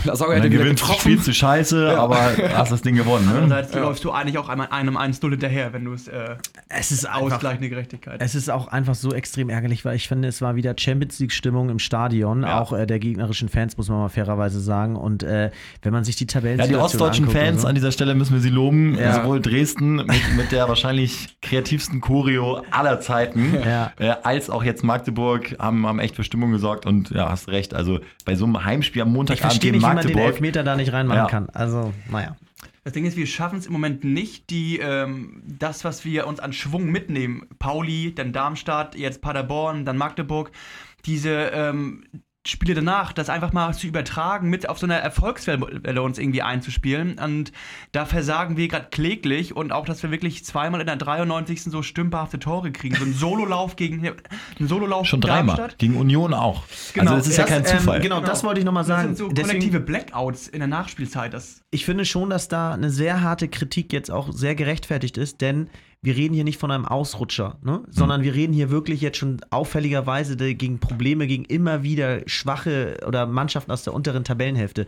Ja. 0.04 0.16
Sauger 0.16 0.34
hätte 0.34 0.50
wieder 0.50 0.64
getroffen. 0.64 1.00
Spielst 1.00 1.28
du 1.28 1.32
scheiße, 1.32 1.84
ja. 1.84 1.98
aber 1.98 2.32
hast 2.56 2.72
das 2.72 2.82
Ding 2.82 2.96
gewonnen. 2.96 3.26
Ne? 3.26 3.42
Andererseits 3.42 3.74
ja. 3.74 3.80
läufst 3.80 4.02
du 4.02 4.10
eigentlich 4.10 4.38
auch 4.38 4.48
einem 4.48 4.96
1-0 4.96 5.30
hinterher, 5.30 5.72
wenn 5.72 5.84
du 5.84 5.92
es 5.92 6.08
äh, 6.08 6.34
es 6.68 6.90
ist 6.90 7.08
ausgleichende 7.08 7.68
Gerechtigkeit. 7.68 8.20
Es 8.20 8.34
ist 8.34 8.50
auch 8.50 8.66
einfach 8.66 8.96
so 8.96 9.12
extrem 9.12 9.48
ärgerlich, 9.50 9.84
weil 9.84 9.94
ich 9.94 10.08
finde, 10.08 10.26
es 10.26 10.42
war 10.42 10.56
wieder 10.56 10.74
Champions 10.76 11.20
League-Stimmung 11.20 11.70
im 11.70 11.78
Stadion, 11.78 12.42
ja. 12.42 12.60
auch 12.60 12.72
äh, 12.72 12.86
der 12.86 12.98
gegnerischen 12.98 13.48
Fans, 13.48 13.76
muss 13.76 13.88
man 13.88 13.98
mal 13.98 14.08
fairerweise 14.08 14.58
sagen. 14.58 14.96
Und 14.96 15.22
äh, 15.22 15.52
wenn 15.82 15.92
man 15.92 16.02
sich 16.02 16.16
die 16.16 16.26
Tabellen 16.26 16.58
Ja, 16.58 16.66
die 16.66 16.74
ostdeutschen 16.74 17.28
Fans 17.28 17.62
so. 17.62 17.68
an 17.68 17.76
dieser 17.76 17.92
Stelle 17.92 18.16
müssen 18.16 18.34
wir 18.34 18.40
sie 18.40 18.50
loben. 18.50 18.98
Sowohl 18.98 19.40
Dresden 19.40 20.07
mit, 20.08 20.36
mit 20.36 20.52
der 20.52 20.68
wahrscheinlich 20.68 21.38
kreativsten 21.40 22.00
Choreo 22.00 22.62
aller 22.70 23.00
Zeiten, 23.00 23.54
ja. 23.54 23.92
äh, 23.98 24.14
als 24.22 24.50
auch 24.50 24.64
jetzt 24.64 24.82
Magdeburg 24.82 25.56
haben, 25.58 25.86
haben 25.86 25.98
echt 25.98 26.16
für 26.16 26.24
Stimmung 26.24 26.50
gesorgt 26.50 26.86
und 26.86 27.10
ja, 27.10 27.30
hast 27.30 27.48
recht. 27.48 27.74
Also 27.74 28.00
bei 28.24 28.34
so 28.34 28.44
einem 28.44 28.64
Heimspiel 28.64 29.02
am 29.02 29.12
Montagabend 29.12 29.60
gegen 29.60 29.76
nicht, 29.76 29.82
Magdeburg. 29.82 30.08
Wie 30.08 30.14
man 30.14 30.22
den 30.22 30.32
Elfmeter 30.32 30.64
da 30.64 30.76
nicht 30.76 30.92
reinmachen 30.92 31.18
ja. 31.18 31.26
kann. 31.26 31.48
Also, 31.50 31.92
naja. 32.10 32.36
Das 32.84 32.94
Ding 32.94 33.04
ist, 33.04 33.16
wir 33.16 33.26
schaffen 33.26 33.58
es 33.58 33.66
im 33.66 33.72
Moment 33.72 34.02
nicht, 34.04 34.48
die, 34.48 34.78
ähm, 34.78 35.42
das, 35.46 35.84
was 35.84 36.04
wir 36.04 36.26
uns 36.26 36.40
an 36.40 36.54
Schwung 36.54 36.86
mitnehmen, 36.86 37.46
Pauli, 37.58 38.14
dann 38.14 38.32
Darmstadt, 38.32 38.94
jetzt 38.94 39.20
Paderborn, 39.20 39.84
dann 39.84 39.98
Magdeburg, 39.98 40.50
diese, 41.04 41.50
ähm, 41.52 42.04
Spiele 42.48 42.74
danach, 42.74 43.12
das 43.12 43.28
einfach 43.28 43.52
mal 43.52 43.74
zu 43.74 43.86
übertragen, 43.86 44.48
mit 44.48 44.68
auf 44.68 44.78
so 44.78 44.86
einer 44.86 44.96
Erfolgswelle 44.96 46.02
uns 46.02 46.18
irgendwie 46.18 46.42
einzuspielen. 46.42 47.18
Und 47.18 47.52
da 47.92 48.06
versagen 48.06 48.56
wir 48.56 48.68
gerade 48.68 48.86
kläglich 48.90 49.54
und 49.54 49.70
auch, 49.72 49.84
dass 49.84 50.02
wir 50.02 50.10
wirklich 50.10 50.44
zweimal 50.44 50.80
in 50.80 50.86
der 50.86 50.96
93. 50.96 51.64
so 51.64 51.82
stümperhafte 51.82 52.38
Tore 52.38 52.72
kriegen. 52.72 52.96
So 52.96 53.04
ein 53.04 53.12
Sololauf 53.18 53.76
gegen 53.76 54.06
ein 54.06 54.66
Sololauf 54.66 55.06
Schon 55.06 55.20
dreimal. 55.20 55.56
Darmstadt. 55.56 55.78
Gegen 55.78 55.96
Union 55.96 56.32
auch. 56.32 56.64
Genau. 56.94 57.12
Also 57.12 57.16
das 57.16 57.26
ist 57.28 57.38
das, 57.38 57.50
ja 57.50 57.56
kein 57.56 57.64
Zufall. 57.66 57.96
Ähm, 57.96 58.02
genau, 58.02 58.16
genau, 58.16 58.28
das 58.28 58.42
wollte 58.44 58.60
ich 58.60 58.66
nochmal 58.66 58.84
sagen. 58.84 59.10
Das 59.10 59.18
sind 59.18 59.36
so 59.36 59.42
kollektive 59.42 59.80
Blackouts 59.80 60.48
in 60.48 60.60
der 60.60 60.68
Nachspielzeit. 60.68 61.34
Das 61.34 61.60
ich 61.70 61.84
finde 61.84 62.06
schon, 62.06 62.30
dass 62.30 62.48
da 62.48 62.72
eine 62.72 62.90
sehr 62.90 63.20
harte 63.20 63.48
Kritik 63.48 63.92
jetzt 63.92 64.10
auch 64.10 64.32
sehr 64.32 64.54
gerechtfertigt 64.54 65.18
ist, 65.18 65.42
denn 65.42 65.68
wir 66.00 66.16
reden 66.16 66.34
hier 66.34 66.44
nicht 66.44 66.58
von 66.58 66.70
einem 66.70 66.84
Ausrutscher, 66.84 67.58
ne? 67.62 67.82
sondern 67.90 68.20
mhm. 68.20 68.24
wir 68.24 68.34
reden 68.34 68.52
hier 68.52 68.70
wirklich 68.70 69.00
jetzt 69.00 69.18
schon 69.18 69.40
auffälligerweise 69.50 70.36
gegen 70.36 70.78
Probleme, 70.78 71.26
gegen 71.26 71.44
immer 71.44 71.82
wieder 71.82 72.20
schwache 72.26 72.98
oder 73.06 73.26
Mannschaften 73.26 73.72
aus 73.72 73.82
der 73.82 73.94
unteren 73.94 74.24
Tabellenhälfte. 74.24 74.86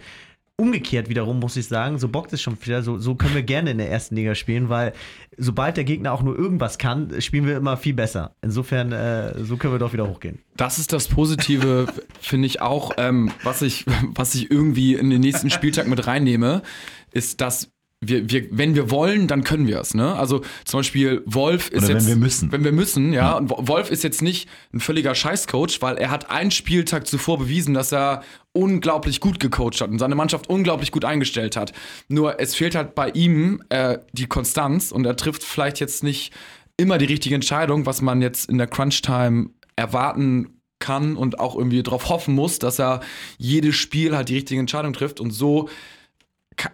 umgekehrt 0.57 1.09
wiederum, 1.09 1.41
muss 1.41 1.57
ich 1.57 1.67
sagen, 1.67 1.99
so 1.99 2.09
bockt 2.09 2.33
es 2.33 2.43
schon 2.43 2.57
wieder, 2.65 2.83
so, 2.83 2.99
so 2.99 3.15
können 3.17 3.35
wir 3.35 3.43
gerne 3.43 3.71
in 3.71 3.79
der 3.79 3.91
ersten 3.91 4.15
Liga 4.15 4.35
spielen, 4.35 4.69
weil 4.69 4.93
sobald 5.37 5.77
der 5.77 5.85
Gegner 5.85 6.13
auch 6.13 6.23
nur 6.23 6.39
irgendwas 6.39 6.79
kann, 6.79 7.21
spielen 7.21 7.47
wir 7.47 7.57
immer 7.57 7.77
viel 7.77 7.95
besser. 7.95 8.37
Insofern, 8.43 8.93
äh, 8.93 9.43
so 9.43 9.57
können 9.57 9.75
wir 9.75 9.79
doch 9.79 9.93
wieder 9.93 10.07
hochgehen. 10.07 10.39
Das 10.57 10.79
ist 10.79 10.93
das 10.93 11.09
Positive, 11.09 11.87
finde 12.21 12.47
ich 12.47 12.61
auch, 12.61 12.93
ähm, 12.99 13.33
was, 13.43 13.63
ich, 13.63 13.85
was 14.15 14.35
ich 14.35 14.51
irgendwie 14.51 14.95
in 14.95 15.11
den 15.11 15.23
nächsten 15.23 15.51
Spieltag 15.51 15.89
mit 15.89 16.07
reinnehme, 16.07 16.63
ist, 17.13 17.41
dass 17.41 17.73
wir, 18.03 18.31
wir, 18.31 18.47
wenn 18.51 18.75
wir 18.75 18.91
wollen, 18.91 19.29
dann 19.29 19.45
können 19.45 19.67
wir 19.67 19.79
es. 19.79 19.93
Ne? 19.93 20.15
Also 20.15 20.41
zum 20.65 20.81
Beispiel 20.81 21.23
Wolf 21.27 21.69
ist 21.69 21.85
Oder 21.85 21.95
jetzt. 21.95 22.07
wenn 22.07 22.09
wir 22.09 22.17
müssen. 22.17 22.53
Wenn 22.53 22.65
wir 22.65 22.73
müssen, 22.73 23.13
ja. 23.13 23.35
Und 23.37 23.51
Wolf 23.51 23.91
ist 23.91 24.03
jetzt 24.03 24.23
nicht 24.23 24.49
ein 24.73 24.81
völliger 24.81 25.15
Scheißcoach, 25.15 25.83
weil 25.83 25.99
er 25.99 26.11
hat 26.11 26.31
einen 26.31 26.51
Spieltag 26.51 27.07
zuvor 27.07 27.39
bewiesen, 27.39 27.75
dass 27.75 27.93
er 27.93 28.23
unglaublich 28.53 29.21
gut 29.21 29.39
gecoacht 29.39 29.81
hat 29.83 29.91
und 29.91 29.99
seine 29.99 30.15
Mannschaft 30.15 30.49
unglaublich 30.49 30.93
gut 30.93 31.05
eingestellt 31.05 31.57
hat. 31.57 31.73
Nur 32.09 32.41
es 32.41 32.55
fehlt 32.55 32.75
halt 32.75 32.95
bei 32.95 33.11
ihm 33.11 33.63
äh, 33.69 33.99
die 34.13 34.27
Konstanz 34.27 34.93
und 34.93 35.05
er 35.05 35.17
trifft 35.17 35.45
vielleicht 35.45 35.79
jetzt 35.79 36.03
nicht 36.03 36.33
immer 36.79 36.97
die 36.97 37.05
richtige 37.05 37.35
Entscheidung, 37.35 37.85
was 37.85 38.01
man 38.01 38.23
jetzt 38.23 38.49
in 38.49 38.57
der 38.57 38.67
Crunch-Time 38.67 39.51
erwarten 39.77 40.61
kann 40.79 41.17
und 41.17 41.39
auch 41.39 41.55
irgendwie 41.55 41.83
darauf 41.83 42.09
hoffen 42.09 42.35
muss, 42.35 42.59
dass 42.59 42.81
er 42.81 43.01
jedes 43.37 43.77
Spiel 43.77 44.17
halt 44.17 44.31
die 44.31 44.37
richtige 44.37 44.59
Entscheidung 44.59 44.95
trifft 44.95 45.21
und 45.21 45.31
so 45.31 45.69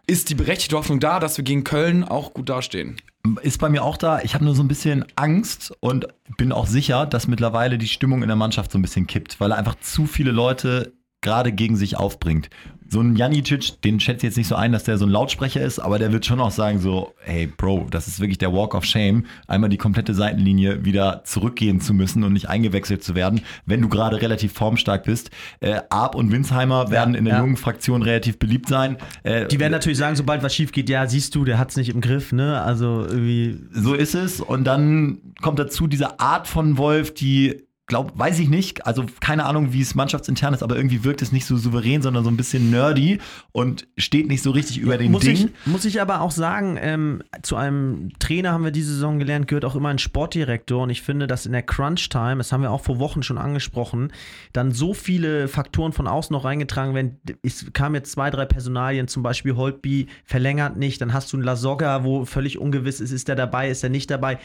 ist 0.07 0.31
die 0.31 0.35
berechtigte 0.35 0.77
Hoffnung 0.77 1.01
da, 1.01 1.21
dass 1.21 1.37
wir 1.37 1.45
gegen 1.45 1.65
Köln 1.65 2.05
auch 2.05 2.35
gut 2.35 2.49
dastehen. 2.49 2.97
Ist 3.43 3.59
bei 3.59 3.69
mir 3.69 3.83
auch 3.83 3.97
da. 3.97 4.21
Ich 4.21 4.35
habe 4.35 4.45
nur 4.45 4.55
so 4.55 4.63
ein 4.63 4.69
bisschen 4.69 5.05
Angst 5.17 5.73
und 5.81 6.07
bin 6.37 6.53
auch 6.53 6.67
sicher, 6.67 7.07
dass 7.07 7.27
mittlerweile 7.27 7.79
die 7.79 7.89
Stimmung 7.89 8.23
in 8.23 8.29
der 8.29 8.37
Mannschaft 8.37 8.71
so 8.71 8.79
ein 8.79 8.83
bisschen 8.83 9.07
kippt, 9.07 9.41
weil 9.41 9.51
er 9.51 9.59
einfach 9.59 9.77
zu 9.81 10.07
viele 10.07 10.31
Leute 10.31 10.93
gerade 11.23 11.53
gegen 11.53 11.77
sich 11.77 11.97
aufbringt. 11.97 12.51
So 12.89 13.01
ein 13.01 13.17
Janicic, 13.17 13.81
den 13.83 14.01
schätze 14.01 14.19
ich 14.19 14.31
jetzt 14.31 14.37
nicht 14.37 14.49
so 14.49 14.55
ein, 14.55 14.73
dass 14.73 14.85
der 14.85 14.99
so 14.99 15.07
ein 15.07 15.11
Lautsprecher 15.11 15.61
ist, 15.61 15.79
aber 15.79 15.99
der 15.99 16.13
wird 16.13 16.25
schon 16.27 16.41
auch 16.41 16.51
sagen 16.51 16.79
so, 16.79 17.15
hey 17.19 17.47
Bro, 17.47 17.89
das 17.91 18.07
ist 18.07 18.21
wirklich 18.21 18.39
der 18.39 18.53
Walk 18.53 18.75
of 18.75 18.85
Shame, 18.85 19.27
einmal 19.49 19.71
die 19.71 19.77
komplette 19.77 20.15
Seitenlinie 20.15 20.85
wieder 20.85 21.23
zurückgehen 21.25 21.81
zu 21.81 21.95
müssen 21.95 22.23
und 22.25 22.33
nicht 22.33 22.49
eingewechselt 22.49 23.03
zu 23.03 23.15
werden, 23.15 23.41
wenn 23.65 23.83
du 23.83 23.89
gerade 23.89 24.21
relativ 24.21 24.53
formstark 24.53 25.05
bist. 25.05 25.31
Äh, 25.61 25.81
Arp 25.91 26.15
und 26.15 26.31
Winsheimer 26.31 26.91
werden 26.91 27.15
in 27.15 27.25
der 27.25 27.35
ja. 27.35 27.41
jungen 27.41 27.57
Fraktion 27.57 28.03
relativ 28.03 28.39
beliebt 28.39 28.69
sein. 28.69 28.97
Äh, 29.23 29.47
Die 29.47 29.59
werden 29.59 29.73
natürlich 29.73 29.99
sagen, 29.99 30.17
sobald 30.17 30.43
was 30.43 30.55
schief 30.55 30.73
geht, 30.73 30.89
ja, 30.89 31.07
siehst 31.07 31.35
du, 31.35 31.45
der 31.45 31.59
hat 31.59 31.71
es 31.71 31.77
nicht 31.77 31.89
im 31.89 32.01
Griff, 32.01 32.33
ne? 32.33 32.61
Also 32.63 33.07
irgendwie. 33.09 33.61
So 33.73 33.95
ist 33.95 34.15
es. 34.15 34.41
Und 34.41 34.65
dann 34.65 35.19
kommt 35.43 35.59
dazu 35.59 35.87
diese 35.87 36.21
Art 36.21 36.47
von 36.49 36.79
Wolf, 36.79 37.15
die, 37.15 37.66
glaub, 37.87 38.19
weiß 38.19 38.41
ich 38.41 38.49
nicht, 38.49 38.85
also 38.85 39.07
keine 39.21 39.47
Ahnung, 39.47 39.73
wie 39.73 39.81
es 39.81 39.95
mannschaftsintern 39.95 40.53
ist, 40.53 40.65
aber 40.65 40.77
irgendwie 40.77 41.05
wirkt 41.05 41.23
es 41.23 41.31
nicht 41.31 41.47
so 41.47 41.57
souverän, 41.57 42.03
sondern 42.03 42.25
so 42.25 42.31
ein 42.31 42.37
bisschen 42.37 42.71
nerdy 42.71 43.21
und 43.53 43.87
steht 43.97 44.27
nicht 44.27 44.43
so 44.43 44.51
richtig 44.51 44.79
über 44.79 44.99
den 44.99 45.13
muss 45.13 45.23
Ding. 45.23 45.35
Ich, 45.37 45.67
muss 45.67 45.85
ich 45.85 46.01
aber 46.01 46.21
auch 46.21 46.33
sagen, 46.33 46.77
ähm, 46.81 47.23
zu 47.43 47.55
einem 47.55 48.11
Trainer 48.19 48.53
haben 48.53 48.65
wir 48.65 48.73
diese 48.73 48.93
Saison 48.93 49.21
gelernt, 49.21 49.47
gehört 49.47 49.65
auch 49.65 49.77
immer 49.77 49.91
ein 49.91 49.99
Sportdirektor. 49.99 50.83
Und 50.83 50.91
ich 50.91 51.03
finde, 51.03 51.29
dass 51.29 51.47
in 51.47 51.53
der 51.53 51.63
Crunch-Time, 51.63 52.39
das 52.39 52.51
haben 52.51 52.63
wir 52.63 52.73
auch 52.73 52.83
vor 52.83 52.99
Wochen 52.99 53.23
schon 53.23 53.39
angesprochen, 53.39 54.13
dann 54.53 54.73
so 54.73 54.93
viele 54.93 55.47
Faktoren 55.47 55.93
von 55.93 56.09
außen 56.09 56.35
noch 56.35 56.45
reingetragen 56.45 56.95
werden. 56.95 57.21
Es 57.43 57.73
kamen 57.73 57.95
jetzt 57.95 58.11
zwei, 58.11 58.31
drei 58.31 58.47
Personalien, 58.47 59.07
zum 59.07 59.23
Beispiel 59.23 59.55
Holtby 59.55 60.09
verlängert 60.25 60.77
nicht. 60.77 61.01
Dann 61.01 61.13
hast 61.13 61.33
du 61.33 61.37
einen 61.37 61.45
Lasogga, 61.45 62.03
wo 62.03 62.25
völlig 62.25 62.59
ungewiss 62.59 63.01
ist, 63.01 63.13
ist 63.13 63.29
der 63.29 63.37
dabei, 63.37 63.71
ist 63.71 63.85
er 63.85 63.91
nicht 63.91 64.11
dabei. 64.11 64.39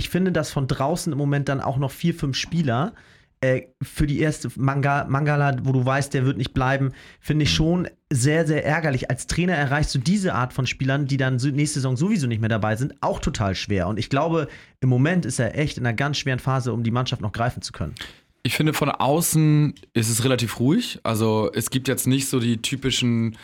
Ich 0.00 0.08
finde, 0.08 0.32
dass 0.32 0.50
von 0.50 0.66
draußen 0.66 1.12
im 1.12 1.18
Moment 1.18 1.50
dann 1.50 1.60
auch 1.60 1.76
noch 1.76 1.90
vier, 1.90 2.14
fünf 2.14 2.34
Spieler 2.34 2.94
äh, 3.42 3.64
für 3.82 4.06
die 4.06 4.18
erste 4.18 4.48
Manga, 4.56 5.04
Mangala, 5.04 5.58
wo 5.62 5.72
du 5.72 5.84
weißt, 5.84 6.14
der 6.14 6.24
wird 6.24 6.38
nicht 6.38 6.54
bleiben, 6.54 6.92
finde 7.20 7.42
ich 7.42 7.52
schon 7.52 7.86
sehr, 8.08 8.46
sehr 8.46 8.64
ärgerlich. 8.64 9.10
Als 9.10 9.26
Trainer 9.26 9.52
erreichst 9.52 9.94
du 9.94 9.98
diese 9.98 10.34
Art 10.34 10.54
von 10.54 10.66
Spielern, 10.66 11.06
die 11.06 11.18
dann 11.18 11.36
nächste 11.36 11.80
Saison 11.80 11.98
sowieso 11.98 12.28
nicht 12.28 12.40
mehr 12.40 12.48
dabei 12.48 12.76
sind, 12.76 12.94
auch 13.02 13.18
total 13.18 13.54
schwer. 13.54 13.88
Und 13.88 13.98
ich 13.98 14.08
glaube, 14.08 14.48
im 14.80 14.88
Moment 14.88 15.26
ist 15.26 15.38
er 15.38 15.58
echt 15.58 15.76
in 15.76 15.84
einer 15.84 15.94
ganz 15.94 16.16
schweren 16.16 16.38
Phase, 16.38 16.72
um 16.72 16.82
die 16.82 16.90
Mannschaft 16.90 17.20
noch 17.20 17.32
greifen 17.32 17.60
zu 17.60 17.72
können. 17.72 17.94
Ich 18.42 18.56
finde, 18.56 18.72
von 18.72 18.88
außen 18.88 19.74
ist 19.92 20.08
es 20.08 20.24
relativ 20.24 20.60
ruhig. 20.60 20.98
Also 21.02 21.50
es 21.52 21.68
gibt 21.68 21.88
jetzt 21.88 22.06
nicht 22.06 22.26
so 22.26 22.40
die 22.40 22.62
typischen 22.62 23.36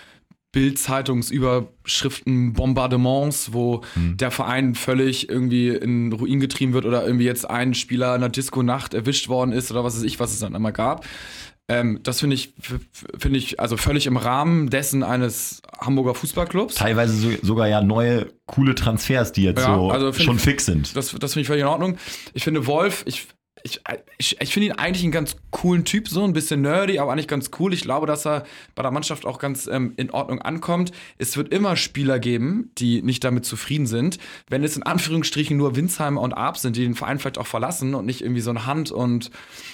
Bild-Zeitungsüberschriften, 0.56 2.52
Bombardements, 2.54 3.52
wo 3.52 3.82
der 3.94 4.30
Verein 4.30 4.74
völlig 4.74 5.28
irgendwie 5.28 5.68
in 5.68 6.12
Ruin 6.12 6.40
getrieben 6.40 6.72
wird 6.72 6.86
oder 6.86 7.04
irgendwie 7.04 7.26
jetzt 7.26 7.48
ein 7.48 7.74
Spieler 7.74 8.08
in 8.14 8.22
einer 8.22 8.28
Disco-Nacht 8.30 8.94
erwischt 8.94 9.28
worden 9.28 9.52
ist 9.52 9.70
oder 9.70 9.84
was 9.84 9.96
weiß 9.96 10.02
ich, 10.04 10.18
was 10.18 10.32
es 10.32 10.40
dann 10.40 10.54
immer 10.54 10.72
gab. 10.72 11.04
Ähm, 11.68 11.98
das 12.04 12.20
finde 12.20 12.34
ich, 12.36 12.54
finde 13.18 13.38
ich 13.38 13.58
also 13.58 13.76
völlig 13.76 14.06
im 14.06 14.16
Rahmen 14.16 14.70
dessen 14.70 15.02
eines 15.02 15.62
Hamburger 15.80 16.14
Fußballclubs. 16.14 16.76
Teilweise 16.76 17.12
so, 17.14 17.30
sogar 17.42 17.66
ja 17.66 17.82
neue, 17.82 18.28
coole 18.46 18.76
Transfers, 18.76 19.32
die 19.32 19.42
jetzt 19.42 19.58
Ja, 19.58 19.74
so 19.74 19.90
also 19.90 20.12
schon 20.12 20.36
ich- 20.36 20.42
fix 20.42 20.64
sind. 20.64 20.94
Das, 20.96 21.10
das 21.10 21.32
finde 21.32 21.40
ich 21.42 21.46
völlig 21.48 21.62
in 21.62 21.68
Ordnung. 21.68 21.96
Ich 22.34 22.44
finde 22.44 22.66
Wolf, 22.68 23.02
ich, 23.06 23.26
ich, 23.66 23.80
ich, 24.18 24.40
ich 24.40 24.52
finde 24.52 24.68
ihn 24.68 24.72
eigentlich 24.72 25.02
einen 25.02 25.12
ganz 25.12 25.36
coolen 25.50 25.84
Typ, 25.84 26.08
so 26.08 26.22
ein 26.22 26.32
bisschen 26.32 26.62
nerdy, 26.62 27.00
aber 27.00 27.12
eigentlich 27.12 27.26
ganz 27.26 27.50
cool. 27.58 27.74
Ich 27.74 27.82
glaube, 27.82 28.06
dass 28.06 28.24
er 28.24 28.44
bei 28.76 28.82
der 28.82 28.92
Mannschaft 28.92 29.26
auch 29.26 29.38
ganz 29.38 29.66
ähm, 29.66 29.92
in 29.96 30.10
Ordnung 30.12 30.40
ankommt. 30.40 30.92
Es 31.18 31.36
wird 31.36 31.52
immer 31.52 31.76
Spieler 31.76 32.20
geben, 32.20 32.70
die 32.78 33.02
nicht 33.02 33.24
damit 33.24 33.44
zufrieden 33.44 33.86
sind. 33.86 34.18
Wenn 34.48 34.62
es 34.62 34.76
in 34.76 34.84
Anführungsstrichen 34.84 35.56
nur 35.56 35.74
Winsheimer 35.74 36.20
und 36.20 36.32
Arp 36.32 36.58
sind, 36.58 36.76
die 36.76 36.82
den 36.82 36.94
Verein 36.94 37.18
vielleicht 37.18 37.38
auch 37.38 37.46
verlassen 37.46 37.94
und 37.94 38.06
nicht 38.06 38.22
irgendwie 38.22 38.40
so 38.40 38.50
ein 38.50 38.66
Hand 38.66 38.92
und 38.92 39.30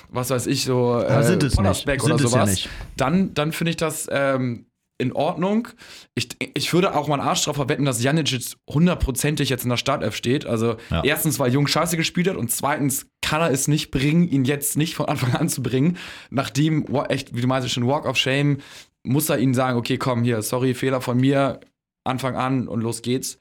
was 0.08 0.30
weiß 0.30 0.46
ich, 0.46 0.64
so 0.64 0.94
Aber 0.94 1.22
sind 1.22 1.42
es 1.42 1.58
nicht. 1.58 1.84
Sind 1.84 2.02
oder 2.02 2.14
es 2.14 2.22
ja 2.22 2.28
sowas, 2.28 2.50
nicht. 2.50 2.68
dann, 2.96 3.34
dann 3.34 3.52
finde 3.52 3.70
ich 3.70 3.76
das 3.76 4.08
ähm, 4.10 4.66
in 4.98 5.12
Ordnung. 5.12 5.68
Ich, 6.14 6.28
ich 6.54 6.72
würde 6.72 6.94
auch 6.94 7.08
mal 7.08 7.18
einen 7.18 7.28
Arsch 7.28 7.44
drauf 7.44 7.56
verwetten, 7.56 7.84
dass 7.84 8.02
Janicic 8.02 8.54
hundertprozentig 8.68 9.48
jetzt 9.48 9.64
in 9.64 9.70
der 9.70 9.76
Startelf 9.76 10.14
steht. 10.14 10.46
Also 10.46 10.76
Ja. 10.90 11.02
erstens, 11.04 11.38
weil 11.38 11.52
Jung 11.52 11.66
scheiße 11.66 11.96
gespielt 11.96 12.28
hat 12.28 12.36
und 12.36 12.50
zweitens 12.50 13.06
kann 13.20 13.40
er 13.40 13.50
es 13.50 13.66
nicht 13.68 13.90
bringen, 13.90 14.28
ihn 14.28 14.44
jetzt 14.44 14.76
nicht 14.76 14.94
von 14.94 15.06
Anfang 15.06 15.34
an 15.34 15.48
zu 15.48 15.62
bringen. 15.62 15.96
Nachdem, 16.30 16.86
echt, 17.08 17.34
wie 17.34 17.40
du 17.40 17.46
meinst, 17.48 17.68
schon 17.70 17.86
Walk 17.86 18.06
of 18.06 18.16
Shame, 18.16 18.58
muss 19.04 19.28
er 19.28 19.38
ihnen 19.38 19.54
sagen, 19.54 19.76
okay, 19.78 19.98
komm, 19.98 20.22
hier, 20.22 20.42
sorry, 20.42 20.74
Fehler 20.74 21.00
von 21.00 21.18
mir, 21.18 21.60
Anfang 22.04 22.36
an 22.36 22.68
und 22.68 22.80
los 22.80 23.02
geht's. 23.02 23.38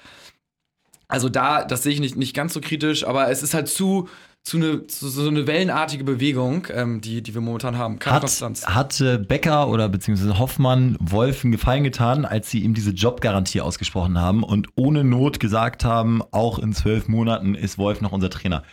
Also 1.08 1.30
da, 1.30 1.66
das 1.66 1.84
sehe 1.84 1.92
ich 1.94 2.00
nicht, 2.00 2.16
nicht 2.16 2.34
ganz 2.36 2.54
so 2.54 2.62
kritisch, 2.62 3.06
aber 3.06 3.30
es 3.30 3.44
ist 3.44 3.54
halt 3.54 3.68
zu, 3.68 4.08
zu, 4.44 4.58
eine, 4.58 4.88
zu 4.88 5.08
so 5.10 5.28
eine 5.28 5.46
wellenartige 5.46 6.04
Bewegung, 6.04 6.68
ähm, 6.74 7.00
die, 7.00 7.22
die 7.22 7.34
wir 7.34 7.42
momentan 7.42 7.78
haben. 7.78 8.00
Keine 8.00 8.16
Hat, 8.16 8.22
Konstanz. 8.22 8.66
hat 8.66 9.04
Becker 9.28 9.68
oder 9.68 9.88
beziehungsweise 9.88 10.40
Hoffmann 10.40 10.98
Wolf 11.00 11.44
einen 11.44 11.52
Gefallen 11.52 11.84
getan, 11.84 12.26
als 12.26 12.50
sie 12.50 12.60
ihm 12.60 12.74
diese 12.74 12.92
Jobgarantie 12.92 13.62
ausgesprochen 13.62 14.20
haben 14.20 14.44
und 14.44 14.70
ohne 14.76 15.04
Not 15.04 15.40
gesagt 15.40 15.86
haben, 15.86 16.22
auch 16.32 16.58
in 16.58 16.74
zwölf 16.74 17.08
Monaten 17.08 17.54
ist 17.54 17.78
Wolf 17.78 18.02
noch 18.02 18.12
unser 18.12 18.30
Trainer. 18.30 18.64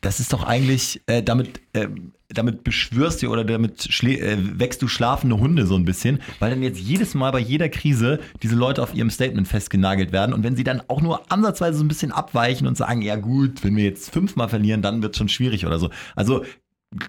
Das 0.00 0.18
ist 0.18 0.32
doch 0.32 0.44
eigentlich, 0.44 1.02
äh, 1.06 1.22
damit, 1.22 1.60
äh, 1.74 1.88
damit 2.28 2.64
beschwörst 2.64 3.22
du 3.22 3.28
oder 3.28 3.44
damit 3.44 4.02
äh, 4.02 4.36
wächst 4.58 4.80
du 4.80 4.88
schlafende 4.88 5.38
Hunde 5.38 5.66
so 5.66 5.74
ein 5.74 5.84
bisschen, 5.84 6.20
weil 6.38 6.50
dann 6.50 6.62
jetzt 6.62 6.80
jedes 6.80 7.14
Mal 7.14 7.32
bei 7.32 7.40
jeder 7.40 7.68
Krise 7.68 8.18
diese 8.42 8.54
Leute 8.54 8.82
auf 8.82 8.94
ihrem 8.94 9.10
Statement 9.10 9.46
festgenagelt 9.46 10.12
werden 10.12 10.32
und 10.32 10.42
wenn 10.42 10.56
sie 10.56 10.64
dann 10.64 10.82
auch 10.88 11.02
nur 11.02 11.30
ansatzweise 11.30 11.78
so 11.78 11.84
ein 11.84 11.88
bisschen 11.88 12.12
abweichen 12.12 12.66
und 12.66 12.76
sagen, 12.76 13.02
ja 13.02 13.16
gut, 13.16 13.62
wenn 13.62 13.76
wir 13.76 13.84
jetzt 13.84 14.10
fünfmal 14.10 14.48
verlieren, 14.48 14.80
dann 14.80 15.02
wird 15.02 15.16
schon 15.16 15.28
schwierig 15.28 15.66
oder 15.66 15.78
so. 15.78 15.90
Also 16.16 16.44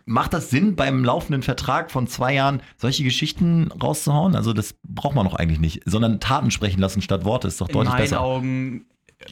Macht 0.06 0.34
das 0.34 0.52
Sinn, 0.52 0.76
beim 0.76 1.04
laufenden 1.04 1.42
Vertrag 1.42 1.90
von 1.90 2.06
zwei 2.06 2.36
Jahren 2.36 2.62
solche 2.78 3.04
Geschichten 3.04 3.72
rauszuhauen? 3.72 4.36
Also 4.36 4.54
das 4.54 4.76
braucht 4.84 5.16
man 5.16 5.26
doch 5.26 5.34
eigentlich 5.34 5.60
nicht, 5.60 5.82
sondern 5.86 6.20
Taten 6.20 6.52
sprechen 6.52 6.80
lassen 6.80 7.02
statt 7.02 7.26
Worte 7.26 7.48
ist 7.48 7.60
doch 7.60 7.68
In 7.68 7.74
deutlich 7.74 7.92
meinen 7.92 8.02
besser. 8.02 8.22
Augen 8.22 8.86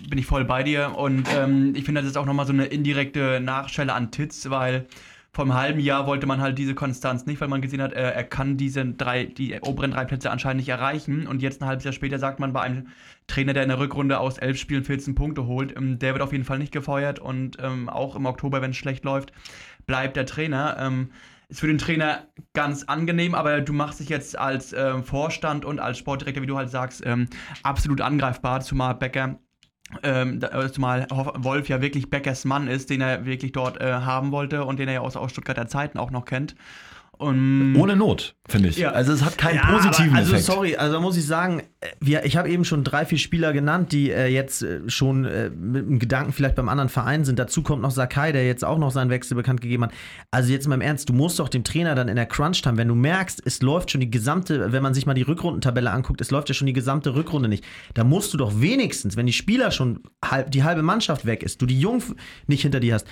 bin 0.09 0.17
ich 0.17 0.25
voll 0.25 0.45
bei 0.45 0.63
dir. 0.63 0.95
Und 0.97 1.27
ähm, 1.35 1.73
ich 1.75 1.85
finde, 1.85 2.01
das 2.01 2.09
ist 2.09 2.17
auch 2.17 2.25
nochmal 2.25 2.45
so 2.45 2.53
eine 2.53 2.65
indirekte 2.65 3.39
Nachschelle 3.39 3.93
an 3.93 4.11
Titz, 4.11 4.49
weil 4.49 4.87
vor 5.31 5.45
einem 5.45 5.53
halben 5.53 5.79
Jahr 5.79 6.07
wollte 6.07 6.25
man 6.25 6.41
halt 6.41 6.57
diese 6.57 6.73
Konstanz 6.73 7.25
nicht, 7.25 7.39
weil 7.39 7.47
man 7.47 7.61
gesehen 7.61 7.81
hat, 7.81 7.93
er, 7.93 8.15
er 8.15 8.23
kann 8.23 8.57
diese 8.57 8.83
drei, 8.83 9.25
die 9.25 9.59
oberen 9.61 9.91
drei 9.91 10.05
Plätze 10.05 10.31
anscheinend 10.31 10.57
nicht 10.57 10.69
erreichen. 10.69 11.27
Und 11.27 11.41
jetzt 11.41 11.61
ein 11.61 11.67
halbes 11.67 11.83
Jahr 11.83 11.93
später 11.93 12.17
sagt 12.17 12.39
man 12.39 12.51
bei 12.51 12.61
einem 12.61 12.87
Trainer, 13.27 13.53
der 13.53 13.63
in 13.63 13.69
der 13.69 13.79
Rückrunde 13.79 14.19
aus 14.19 14.37
elf 14.39 14.57
Spielen 14.57 14.83
14 14.83 15.13
Punkte 15.13 15.45
holt, 15.45 15.75
ähm, 15.77 15.99
der 15.99 16.13
wird 16.13 16.23
auf 16.23 16.31
jeden 16.31 16.45
Fall 16.45 16.57
nicht 16.57 16.73
gefeuert. 16.73 17.19
Und 17.19 17.57
ähm, 17.61 17.89
auch 17.89 18.15
im 18.15 18.25
Oktober, 18.25 18.61
wenn 18.61 18.71
es 18.71 18.77
schlecht 18.77 19.05
läuft, 19.05 19.31
bleibt 19.85 20.17
der 20.17 20.25
Trainer. 20.25 20.77
Ähm, 20.79 21.11
ist 21.49 21.61
für 21.61 21.67
den 21.67 21.79
Trainer 21.79 22.27
ganz 22.53 22.83
angenehm, 22.83 23.33
aber 23.33 23.61
du 23.61 23.73
machst 23.73 23.99
dich 23.99 24.09
jetzt 24.09 24.37
als 24.37 24.71
ähm, 24.71 25.03
Vorstand 25.03 25.65
und 25.65 25.79
als 25.79 25.97
Sportdirektor, 25.97 26.43
wie 26.43 26.47
du 26.47 26.57
halt 26.57 26.69
sagst, 26.69 27.03
ähm, 27.05 27.27
absolut 27.63 28.01
angreifbar, 28.01 28.61
zumal 28.61 28.93
Becker 28.95 29.39
ähm, 30.03 30.39
da- 30.39 30.63
äh, 30.63 30.71
zumal 30.71 31.07
Wolf 31.09 31.69
ja 31.69 31.81
wirklich 31.81 32.09
Beckers 32.09 32.45
Mann 32.45 32.67
ist, 32.67 32.89
den 32.89 33.01
er 33.01 33.25
wirklich 33.25 33.51
dort 33.51 33.81
äh, 33.81 33.91
haben 33.91 34.31
wollte 34.31 34.65
und 34.65 34.77
den 34.79 34.87
er 34.87 34.95
ja 34.95 34.99
aus, 35.01 35.15
aus 35.15 35.31
Stuttgarter 35.31 35.67
Zeiten 35.67 35.97
auch 35.97 36.11
noch 36.11 36.25
kennt. 36.25 36.55
Und 37.19 37.75
Ohne 37.75 37.97
Not, 37.97 38.35
finde 38.47 38.69
ich. 38.69 38.77
Ja. 38.77 38.91
Also 38.91 39.11
es 39.11 39.25
hat 39.25 39.37
keinen 39.37 39.57
Ja, 39.57 39.69
positiven 39.73 40.11
aber, 40.11 40.19
also 40.19 40.31
Effekt. 40.31 40.45
sorry, 40.45 40.75
also 40.77 40.93
da 40.93 40.99
muss 41.01 41.17
ich 41.17 41.25
sagen, 41.25 41.63
äh, 41.81 41.87
wir, 41.99 42.23
ich 42.23 42.37
habe 42.37 42.47
eben 42.49 42.63
schon 42.63 42.85
drei, 42.85 43.05
vier 43.05 43.17
Spieler 43.17 43.51
genannt, 43.51 43.91
die 43.91 44.09
äh, 44.09 44.27
jetzt 44.27 44.63
äh, 44.63 44.79
schon 44.89 45.25
äh, 45.25 45.49
mit 45.49 45.85
dem 45.85 45.99
Gedanken 45.99 46.31
vielleicht 46.31 46.55
beim 46.55 46.69
anderen 46.69 46.87
Verein 46.87 47.25
sind. 47.25 47.37
Dazu 47.37 47.61
kommt 47.61 47.81
noch 47.81 47.91
Sakai, 47.91 48.31
der 48.31 48.47
jetzt 48.47 48.63
auch 48.63 48.77
noch 48.77 48.91
seinen 48.91 49.09
Wechsel 49.09 49.35
bekannt 49.35 49.59
gegeben 49.59 49.83
hat. 49.83 49.91
Also 50.31 50.53
jetzt 50.53 50.65
mal 50.69 50.75
im 50.75 50.81
Ernst, 50.81 51.09
du 51.09 51.13
musst 51.13 51.39
doch 51.39 51.49
dem 51.49 51.65
Trainer 51.65 51.93
dann 51.93 52.07
in 52.07 52.15
der 52.15 52.25
Crunch-Time, 52.25 52.77
wenn 52.77 52.87
du 52.87 52.95
merkst, 52.95 53.41
es 53.45 53.61
läuft 53.61 53.91
schon 53.91 53.99
die 53.99 54.09
gesamte, 54.09 54.71
wenn 54.71 54.81
man 54.81 54.93
sich 54.93 55.05
mal 55.05 55.13
die 55.13 55.23
Rückrundentabelle 55.23 55.91
anguckt, 55.91 56.21
es 56.21 56.31
läuft 56.31 56.47
ja 56.47 56.55
schon 56.55 56.67
die 56.67 56.73
gesamte 56.73 57.15
Rückrunde 57.15 57.49
nicht. 57.49 57.65
Da 57.95 58.05
musst 58.05 58.33
du 58.33 58.37
doch 58.37 58.61
wenigstens, 58.61 59.17
wenn 59.17 59.25
die 59.25 59.33
Spieler 59.33 59.71
schon 59.71 59.99
halb, 60.23 60.51
die 60.51 60.63
halbe 60.63 60.83
Mannschaft 60.83 61.25
weg 61.25 61.43
ist, 61.43 61.61
du 61.61 61.65
die 61.65 61.81
Jungen 61.81 62.01
nicht 62.47 62.61
hinter 62.61 62.79
dir 62.79 62.93
hast, 62.93 63.05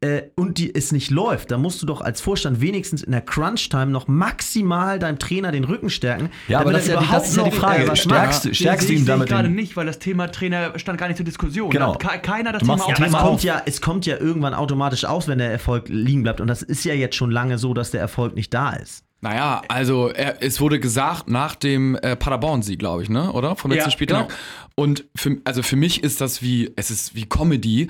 äh, 0.00 0.22
und 0.36 0.58
die, 0.58 0.74
es 0.74 0.92
nicht 0.92 1.10
läuft, 1.10 1.50
dann 1.50 1.60
musst 1.60 1.82
du 1.82 1.86
doch 1.86 2.00
als 2.00 2.20
Vorstand 2.20 2.60
wenigstens 2.60 3.02
in 3.02 3.12
der 3.12 3.20
Crunch-Time 3.20 3.86
noch 3.86 4.08
maximal 4.08 4.98
deinem 4.98 5.18
Trainer 5.18 5.52
den 5.52 5.64
Rücken 5.64 5.90
stärken. 5.90 6.30
Ja, 6.48 6.60
aber 6.60 6.72
das 6.72 6.82
ist 6.82 6.88
ja 6.88 7.00
die- 7.00 7.06
das 7.10 7.28
ist 7.28 7.36
ja 7.36 7.42
die 7.44 7.48
überhaupt 7.50 7.64
Frage. 7.64 7.80
noch, 7.80 7.86
äh, 7.86 7.90
was 7.92 7.98
Stärkst- 8.00 8.44
macht. 8.46 8.56
stärkst 8.56 8.88
du 8.88 8.92
ihm 8.94 9.06
damit 9.06 9.28
ich 9.28 9.34
gerade 9.34 9.48
nicht, 9.50 9.76
weil 9.76 9.86
das 9.86 9.98
Thema 9.98 10.28
Trainer 10.28 10.78
stand 10.78 10.98
gar 10.98 11.08
nicht 11.08 11.16
zur 11.18 11.26
Diskussion. 11.26 11.70
Genau. 11.70 11.94
Da 11.96 12.16
keiner 12.18 12.52
das 12.52 12.60
Du 12.60 12.66
Thema 12.66 12.78
Ja, 12.78 12.84
aber 12.84 12.92
es 12.92 12.98
Thema 12.98 13.18
kommt 13.20 13.34
auf. 13.34 13.42
ja, 13.42 13.62
es 13.66 13.80
kommt 13.80 14.06
ja 14.06 14.16
irgendwann 14.18 14.54
automatisch 14.54 15.04
aus, 15.04 15.28
wenn 15.28 15.38
der 15.38 15.50
Erfolg 15.52 15.88
liegen 15.88 16.22
bleibt. 16.22 16.40
Und 16.40 16.46
das 16.48 16.62
ist 16.62 16.84
ja 16.84 16.94
jetzt 16.94 17.16
schon 17.16 17.30
lange 17.30 17.58
so, 17.58 17.74
dass 17.74 17.90
der 17.90 18.00
Erfolg 18.00 18.34
nicht 18.34 18.52
da 18.54 18.70
ist. 18.72 19.04
Naja, 19.20 19.62
also 19.68 20.08
er, 20.08 20.42
es 20.42 20.60
wurde 20.60 20.78
gesagt 20.78 21.28
nach 21.30 21.54
dem 21.54 21.94
äh, 21.96 22.14
Paderborn-Sieg, 22.14 22.78
glaube 22.78 23.02
ich, 23.02 23.08
ne? 23.08 23.32
Oder? 23.32 23.56
Vom 23.56 23.70
letzten 23.70 23.88
Ja, 23.88 23.92
Spieltag. 23.92 24.28
genau. 24.28 24.38
Und 24.76 25.06
für, 25.16 25.38
also 25.44 25.62
für 25.62 25.76
mich 25.76 26.02
ist 26.04 26.20
das 26.20 26.42
wie, 26.42 26.70
es 26.76 26.90
ist 26.90 27.14
wie 27.14 27.24
Comedy. 27.26 27.88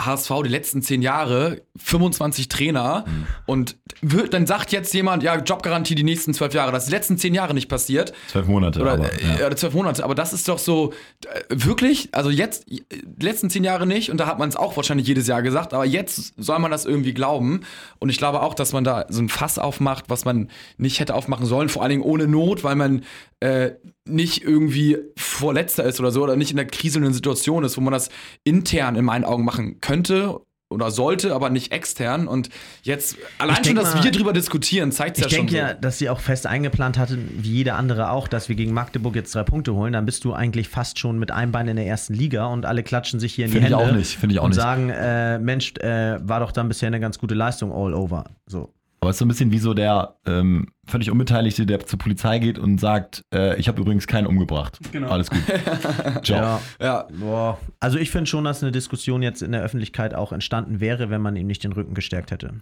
HSV 0.00 0.30
die 0.44 0.50
letzten 0.50 0.82
zehn 0.82 1.00
Jahre, 1.00 1.62
25 1.76 2.48
Trainer 2.48 3.04
Mhm. 3.06 3.26
und 3.46 3.76
wird, 4.02 4.34
dann 4.34 4.46
sagt 4.46 4.70
jetzt 4.72 4.92
jemand, 4.92 5.22
ja, 5.22 5.36
Jobgarantie 5.38 5.94
die 5.94 6.02
nächsten 6.02 6.34
zwölf 6.34 6.52
Jahre. 6.52 6.70
Das 6.70 6.82
ist 6.84 6.90
die 6.90 6.94
letzten 6.94 7.16
zehn 7.16 7.34
Jahre 7.34 7.54
nicht 7.54 7.68
passiert. 7.68 8.12
Zwölf 8.28 8.46
Monate. 8.46 8.80
Oder, 8.80 8.92
aber, 8.92 9.12
äh, 9.12 9.38
ja. 9.40 9.46
oder 9.46 9.56
zwölf 9.56 9.72
Monate. 9.72 10.04
Aber 10.04 10.14
das 10.14 10.34
ist 10.34 10.48
doch 10.48 10.58
so, 10.58 10.92
äh, 11.24 11.40
wirklich, 11.48 12.10
also 12.12 12.28
jetzt, 12.28 12.70
äh, 12.70 12.80
die 12.90 13.24
letzten 13.24 13.48
zehn 13.48 13.64
Jahre 13.64 13.86
nicht, 13.86 14.10
und 14.10 14.18
da 14.18 14.26
hat 14.26 14.38
man 14.38 14.48
es 14.50 14.56
auch 14.56 14.76
wahrscheinlich 14.76 15.06
jedes 15.08 15.26
Jahr 15.28 15.40
gesagt, 15.42 15.72
aber 15.72 15.86
jetzt 15.86 16.34
soll 16.36 16.58
man 16.58 16.70
das 16.70 16.84
irgendwie 16.84 17.14
glauben. 17.14 17.60
Und 17.98 18.10
ich 18.10 18.18
glaube 18.18 18.42
auch, 18.42 18.52
dass 18.52 18.72
man 18.74 18.84
da 18.84 19.06
so 19.08 19.22
ein 19.22 19.30
Fass 19.30 19.58
aufmacht, 19.58 20.04
was 20.08 20.26
man 20.26 20.50
nicht 20.76 21.00
hätte 21.00 21.14
aufmachen 21.14 21.46
sollen, 21.46 21.70
vor 21.70 21.80
allen 21.82 21.90
Dingen 21.90 22.02
ohne 22.02 22.26
Not, 22.28 22.64
weil 22.64 22.76
man 22.76 23.02
äh, 23.40 23.70
nicht 24.06 24.42
irgendwie 24.42 24.98
Vorletzter 25.16 25.84
ist 25.84 26.00
oder 26.00 26.10
so, 26.10 26.22
oder 26.22 26.36
nicht 26.36 26.50
in 26.50 26.56
der 26.56 26.66
kriselnden 26.66 27.12
Situation 27.12 27.64
ist, 27.64 27.76
wo 27.76 27.80
man 27.80 27.92
das 27.92 28.08
intern 28.44 28.96
in 28.96 29.04
meinen 29.04 29.24
Augen 29.24 29.44
machen 29.44 29.80
könnte. 29.80 30.40
Oder 30.68 30.90
sollte, 30.90 31.32
aber 31.32 31.48
nicht 31.48 31.70
extern. 31.70 32.26
Und 32.26 32.48
jetzt, 32.82 33.16
allein 33.38 33.58
Ich 33.62 33.68
schon, 33.68 33.76
dass 33.76 33.94
mal- 33.94 34.02
wir 34.02 34.10
drüber 34.10 34.32
diskutieren, 34.32 34.90
zeigt 34.90 35.16
es 35.16 35.24
Ich 35.24 35.30
ja 35.30 35.36
schon. 35.38 35.46
denke 35.46 35.52
so. 35.62 35.68
ja, 35.68 35.74
dass 35.74 35.98
sie 35.98 36.10
auch 36.10 36.18
fest 36.18 36.44
eingeplant 36.44 36.98
hatten, 36.98 37.30
wie 37.40 37.52
jeder 37.52 37.76
andere 37.76 38.10
auch, 38.10 38.26
dass 38.26 38.48
wir 38.48 38.56
gegen 38.56 38.72
Magdeburg 38.74 39.14
jetzt 39.14 39.32
drei 39.32 39.44
Punkte 39.44 39.74
holen. 39.74 39.92
Dann 39.92 40.06
bist 40.06 40.24
du 40.24 40.32
eigentlich 40.32 40.68
fast 40.68 40.98
schon 40.98 41.20
mit 41.20 41.30
einem 41.30 41.52
Bein 41.52 41.68
in 41.68 41.76
der 41.76 41.86
ersten 41.86 42.14
Liga 42.14 42.46
und 42.46 42.66
alle 42.66 42.82
klatschen 42.82 43.20
sich 43.20 43.32
hier 43.32 43.44
in 43.44 43.52
Finde 43.52 43.68
die 43.68 43.74
ich 43.74 43.78
Hände. 43.78 43.92
auch 43.92 43.96
nicht, 43.96 44.18
finde 44.18 44.32
ich 44.34 44.40
auch 44.40 44.44
und 44.44 44.50
nicht. 44.50 44.60
sagen, 44.60 44.90
äh, 44.90 45.38
Mensch, 45.38 45.72
äh, 45.78 46.18
war 46.28 46.40
doch 46.40 46.50
dann 46.50 46.66
bisher 46.66 46.88
eine 46.88 46.98
ganz 46.98 47.20
gute 47.20 47.36
Leistung 47.36 47.70
all 47.72 47.94
over. 47.94 48.24
So. 48.46 48.72
Aber 49.06 49.10
es 49.10 49.16
ist 49.16 49.18
so 49.20 49.24
ein 49.24 49.28
bisschen 49.28 49.52
wie 49.52 49.60
so 49.60 49.72
der 49.72 50.16
ähm, 50.26 50.66
völlig 50.84 51.12
Unbeteiligte, 51.12 51.64
der 51.64 51.86
zur 51.86 51.96
Polizei 51.96 52.40
geht 52.40 52.58
und 52.58 52.80
sagt, 52.80 53.24
äh, 53.32 53.56
ich 53.56 53.68
habe 53.68 53.80
übrigens 53.80 54.08
keinen 54.08 54.26
umgebracht. 54.26 54.80
Genau. 54.90 55.10
Alles 55.10 55.30
gut. 55.30 55.42
Ciao. 56.24 56.40
Ja. 56.40 56.60
Ja, 56.80 57.06
Boah. 57.12 57.56
Also 57.78 57.98
ich 57.98 58.10
finde 58.10 58.26
schon, 58.26 58.42
dass 58.42 58.64
eine 58.64 58.72
Diskussion 58.72 59.22
jetzt 59.22 59.42
in 59.42 59.52
der 59.52 59.62
Öffentlichkeit 59.62 60.12
auch 60.12 60.32
entstanden 60.32 60.80
wäre, 60.80 61.08
wenn 61.08 61.22
man 61.22 61.36
ihm 61.36 61.46
nicht 61.46 61.62
den 61.62 61.70
Rücken 61.70 61.94
gestärkt 61.94 62.32
hätte. 62.32 62.54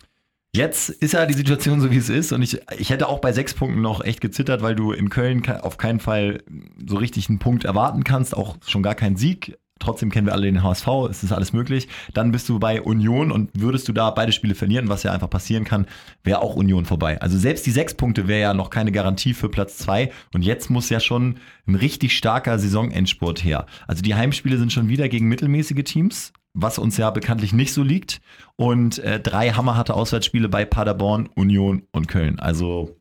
Jetzt 0.54 0.90
ist 0.90 1.14
ja 1.14 1.24
die 1.24 1.32
Situation 1.32 1.80
so, 1.80 1.90
wie 1.90 1.96
es 1.96 2.10
ist. 2.10 2.30
Und 2.32 2.42
ich, 2.42 2.60
ich 2.76 2.90
hätte 2.90 3.08
auch 3.08 3.20
bei 3.20 3.32
sechs 3.32 3.54
Punkten 3.54 3.80
noch 3.80 4.04
echt 4.04 4.20
gezittert, 4.20 4.60
weil 4.60 4.74
du 4.74 4.92
in 4.92 5.08
Köln 5.08 5.42
auf 5.62 5.78
keinen 5.78 5.98
Fall 5.98 6.42
so 6.86 6.96
richtig 6.96 7.30
einen 7.30 7.38
Punkt 7.38 7.64
erwarten 7.64 8.04
kannst, 8.04 8.36
auch 8.36 8.58
schon 8.66 8.82
gar 8.82 8.94
keinen 8.94 9.16
Sieg. 9.16 9.56
Trotzdem 9.84 10.10
kennen 10.10 10.26
wir 10.26 10.32
alle 10.32 10.46
den 10.46 10.62
HSV, 10.62 10.86
es 11.10 11.22
ist 11.22 11.32
alles 11.32 11.52
möglich. 11.52 11.88
Dann 12.14 12.32
bist 12.32 12.48
du 12.48 12.58
bei 12.58 12.80
Union 12.80 13.30
und 13.30 13.50
würdest 13.52 13.86
du 13.86 13.92
da 13.92 14.10
beide 14.10 14.32
Spiele 14.32 14.54
verlieren, 14.54 14.88
was 14.88 15.02
ja 15.02 15.12
einfach 15.12 15.28
passieren 15.28 15.64
kann, 15.64 15.86
wäre 16.22 16.40
auch 16.40 16.56
Union 16.56 16.86
vorbei. 16.86 17.20
Also 17.20 17.36
selbst 17.36 17.66
die 17.66 17.70
sechs 17.70 17.92
Punkte 17.92 18.26
wäre 18.26 18.40
ja 18.40 18.54
noch 18.54 18.70
keine 18.70 18.92
Garantie 18.92 19.34
für 19.34 19.50
Platz 19.50 19.76
zwei. 19.76 20.10
Und 20.32 20.42
jetzt 20.42 20.70
muss 20.70 20.88
ja 20.88 21.00
schon 21.00 21.36
ein 21.66 21.74
richtig 21.74 22.16
starker 22.16 22.58
Saisonendspurt 22.58 23.44
her. 23.44 23.66
Also 23.86 24.00
die 24.00 24.14
Heimspiele 24.14 24.56
sind 24.56 24.72
schon 24.72 24.88
wieder 24.88 25.10
gegen 25.10 25.28
mittelmäßige 25.28 25.84
Teams, 25.84 26.32
was 26.54 26.78
uns 26.78 26.96
ja 26.96 27.10
bekanntlich 27.10 27.52
nicht 27.52 27.74
so 27.74 27.82
liegt. 27.82 28.22
Und 28.56 29.00
äh, 29.00 29.20
drei 29.20 29.50
hammerharte 29.50 29.92
Auswärtsspiele 29.92 30.48
bei 30.48 30.64
Paderborn, 30.64 31.28
Union 31.34 31.82
und 31.92 32.08
Köln. 32.08 32.40
Also 32.40 32.96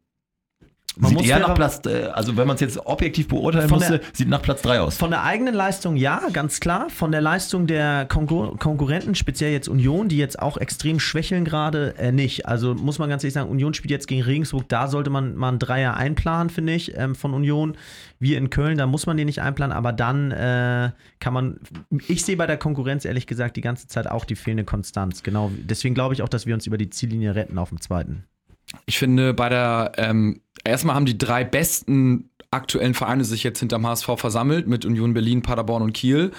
Man 0.96 1.10
sieht 1.10 1.18
muss 1.20 1.28
eher 1.28 1.40
nach 1.40 1.56
Platz, 1.56 1.82
äh, 1.86 2.04
also 2.14 2.38
wenn 2.38 2.46
man 2.46 2.56
es 2.56 2.62
jetzt 2.62 2.78
objektiv 2.86 3.28
beurteilen 3.28 3.68
Von 3.68 3.80
musste, 3.80 4.00
der- 4.00 4.08
sieht 4.14 4.28
nach 4.30 4.42
Platz 4.42 4.62
drei 4.62 4.80
aus. 4.80 4.96
Von 4.98 5.10
der 5.10 5.24
eigenen 5.24 5.54
Leistung 5.56 5.96
ja, 5.96 6.22
ganz 6.32 6.60
klar. 6.60 6.90
Von 6.90 7.12
der 7.12 7.22
Leistung 7.22 7.66
der 7.68 8.06
Konkur 8.06 8.58
Konkurrenten, 8.60 9.16
speziell 9.16 9.52
jetzt 9.52 9.68
Union, 9.68 10.08
die 10.08 10.18
jetzt 10.18 10.40
auch 10.40 10.58
extrem 10.58 11.00
schwächeln 11.00 11.46
gerade, 11.46 11.96
äh, 11.98 12.12
nicht. 12.12 12.46
Also 12.48 12.76
muss 12.76 13.00
man 13.00 13.10
ganz 13.10 13.24
ehrlich 13.24 13.34
sagen, 13.34 13.50
Union 13.50 13.74
spielt 13.74 13.92
jetzt 13.92 14.08
gegen 14.08 14.22
Regensburg, 14.22 14.70
da 14.70 14.88
sollte 14.88 15.10
man 15.10 15.36
mal 15.36 15.50
einen 15.50 15.60
Dreier 15.60 15.96
einplanen, 15.98 16.50
finde 16.50 16.74
ich, 16.74 16.96
ähm, 16.98 17.16
von 17.16 17.34
Union. 17.34 17.76
Wir 18.20 18.38
in 18.38 18.50
Köln, 18.50 18.78
da 18.78 18.86
muss 18.86 19.06
man 19.06 19.18
den 19.18 19.26
nicht 19.26 19.42
einplanen, 19.42 19.76
aber 19.76 19.92
dann 19.94 20.32
äh, 20.32 20.92
kann 21.20 21.34
man, 21.34 21.60
ich 22.08 22.24
sehe 22.24 22.38
bei 22.38 22.48
der 22.48 22.58
Konkurrenz 22.58 23.04
ehrlich 23.04 23.28
gesagt 23.28 23.58
die 23.58 23.62
ganze 23.62 23.88
Zeit 23.88 24.08
auch 24.08 24.26
die 24.26 24.36
fehlende 24.36 24.64
Konstanz. 24.64 25.24
Genau, 25.24 25.52
deswegen 25.58 25.96
glaube 25.96 26.14
ich 26.14 26.22
auch, 26.22 26.30
dass 26.30 26.46
wir 26.46 26.54
uns 26.54 26.68
über 26.68 26.78
die 26.78 26.90
Ziellinie 26.90 27.36
retten 27.36 27.58
auf 27.58 27.70
dem 27.70 27.82
zweiten. 27.82 28.26
Ich 28.86 28.98
finde, 28.98 29.34
bei 29.34 29.50
der, 29.50 29.92
ähm, 29.98 30.40
erstmal 30.64 30.96
haben 30.96 31.06
die 31.06 31.18
drei 31.18 31.44
besten 31.44 32.30
aktuellen 32.52 32.94
Vereine 32.94 33.26
sich 33.26 33.44
jetzt 33.44 33.60
hinterm 33.60 33.86
HSV 33.88 34.10
versammelt 34.16 34.68
mit 34.68 34.86
Union 34.86 35.14
Berlin, 35.14 35.42
Paderborn 35.42 35.82
und 35.82 35.94
Kiel. 35.94 36.32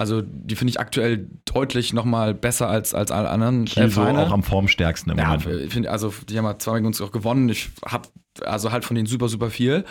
Also 0.00 0.22
die 0.22 0.54
finde 0.54 0.70
ich 0.70 0.80
aktuell 0.80 1.28
deutlich 1.44 1.92
nochmal 1.92 2.32
besser 2.32 2.68
als, 2.68 2.94
als 2.94 3.10
alle 3.10 3.28
anderen 3.28 3.64
Kiel 3.64 3.84
äh, 3.84 3.88
so 3.88 4.02
Vereine. 4.02 4.20
auch 4.20 4.30
am 4.30 4.44
formstärksten 4.44 5.12
im 5.12 5.18
ja, 5.18 5.36
Moment. 5.36 5.64
ich 5.64 5.72
finde, 5.72 5.90
also 5.90 6.14
die 6.28 6.38
haben 6.38 6.44
ja 6.44 6.56
zweimal 6.58 6.80
gegen 6.80 6.86
uns 6.86 7.00
auch 7.00 7.10
gewonnen. 7.10 7.48
Ich 7.48 7.70
habe 7.84 8.08
also 8.44 8.70
halt 8.70 8.84
von 8.84 8.94
denen 8.94 9.06
super, 9.06 9.28
super 9.28 9.50
viel. 9.50 9.84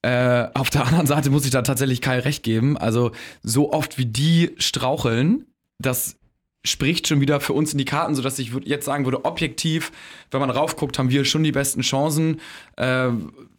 Äh, 0.00 0.48
auf 0.54 0.70
der 0.70 0.86
anderen 0.86 1.06
Seite 1.06 1.28
muss 1.28 1.44
ich 1.44 1.50
da 1.50 1.60
tatsächlich 1.60 2.00
Kai 2.00 2.20
recht 2.20 2.42
geben. 2.42 2.78
Also 2.78 3.12
so 3.42 3.72
oft 3.72 3.98
wie 3.98 4.06
die 4.06 4.52
straucheln, 4.56 5.44
das 5.78 6.16
spricht 6.64 7.06
schon 7.08 7.20
wieder 7.20 7.40
für 7.40 7.52
uns 7.52 7.72
in 7.72 7.78
die 7.78 7.84
Karten, 7.84 8.14
sodass 8.14 8.38
ich 8.38 8.52
jetzt 8.64 8.86
sagen 8.86 9.04
würde, 9.04 9.24
objektiv, 9.24 9.92
wenn 10.30 10.40
man 10.40 10.50
raufguckt, 10.50 10.98
haben 10.98 11.10
wir 11.10 11.24
schon 11.24 11.44
die 11.44 11.52
besten 11.52 11.82
Chancen. 11.82 12.40
Äh, 12.76 13.10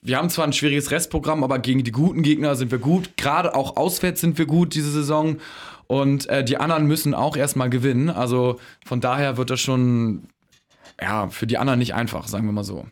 wir 0.02 0.18
haben 0.18 0.30
zwar 0.30 0.46
ein 0.46 0.54
schwieriges 0.54 0.92
Restprogramm, 0.92 1.44
aber 1.44 1.60
gegen 1.60 1.84
die 1.84 1.92
guten 1.92 2.24
Gegner 2.24 2.56
sind 2.56 2.72
wir 2.72 2.80
gut. 2.80 3.16
Gerade 3.18 3.56
auch 3.56 3.78
auswärts 3.78 4.22
sind 4.22 4.38
wir 4.38 4.46
gut 4.46 4.74
diese 4.74 4.92
Saison. 4.92 5.38
Und 5.88 6.28
äh, 6.30 6.44
die 6.44 6.58
anderen 6.58 6.88
müssen 6.88 7.14
auch 7.14 7.38
erstmal 7.38 7.70
gewinnen. 7.70 8.10
Also 8.10 8.60
von 8.86 9.02
daher 9.02 9.38
wird 9.38 9.52
das 9.52 9.62
schon 9.62 10.28
ja, 11.00 11.28
für 11.30 11.48
die 11.48 11.58
anderen 11.58 11.80
nicht 11.80 11.94
einfach, 11.94 12.28
sagen 12.28 12.46
wir 12.46 12.54
mal 12.54 12.64
so. 12.64 12.88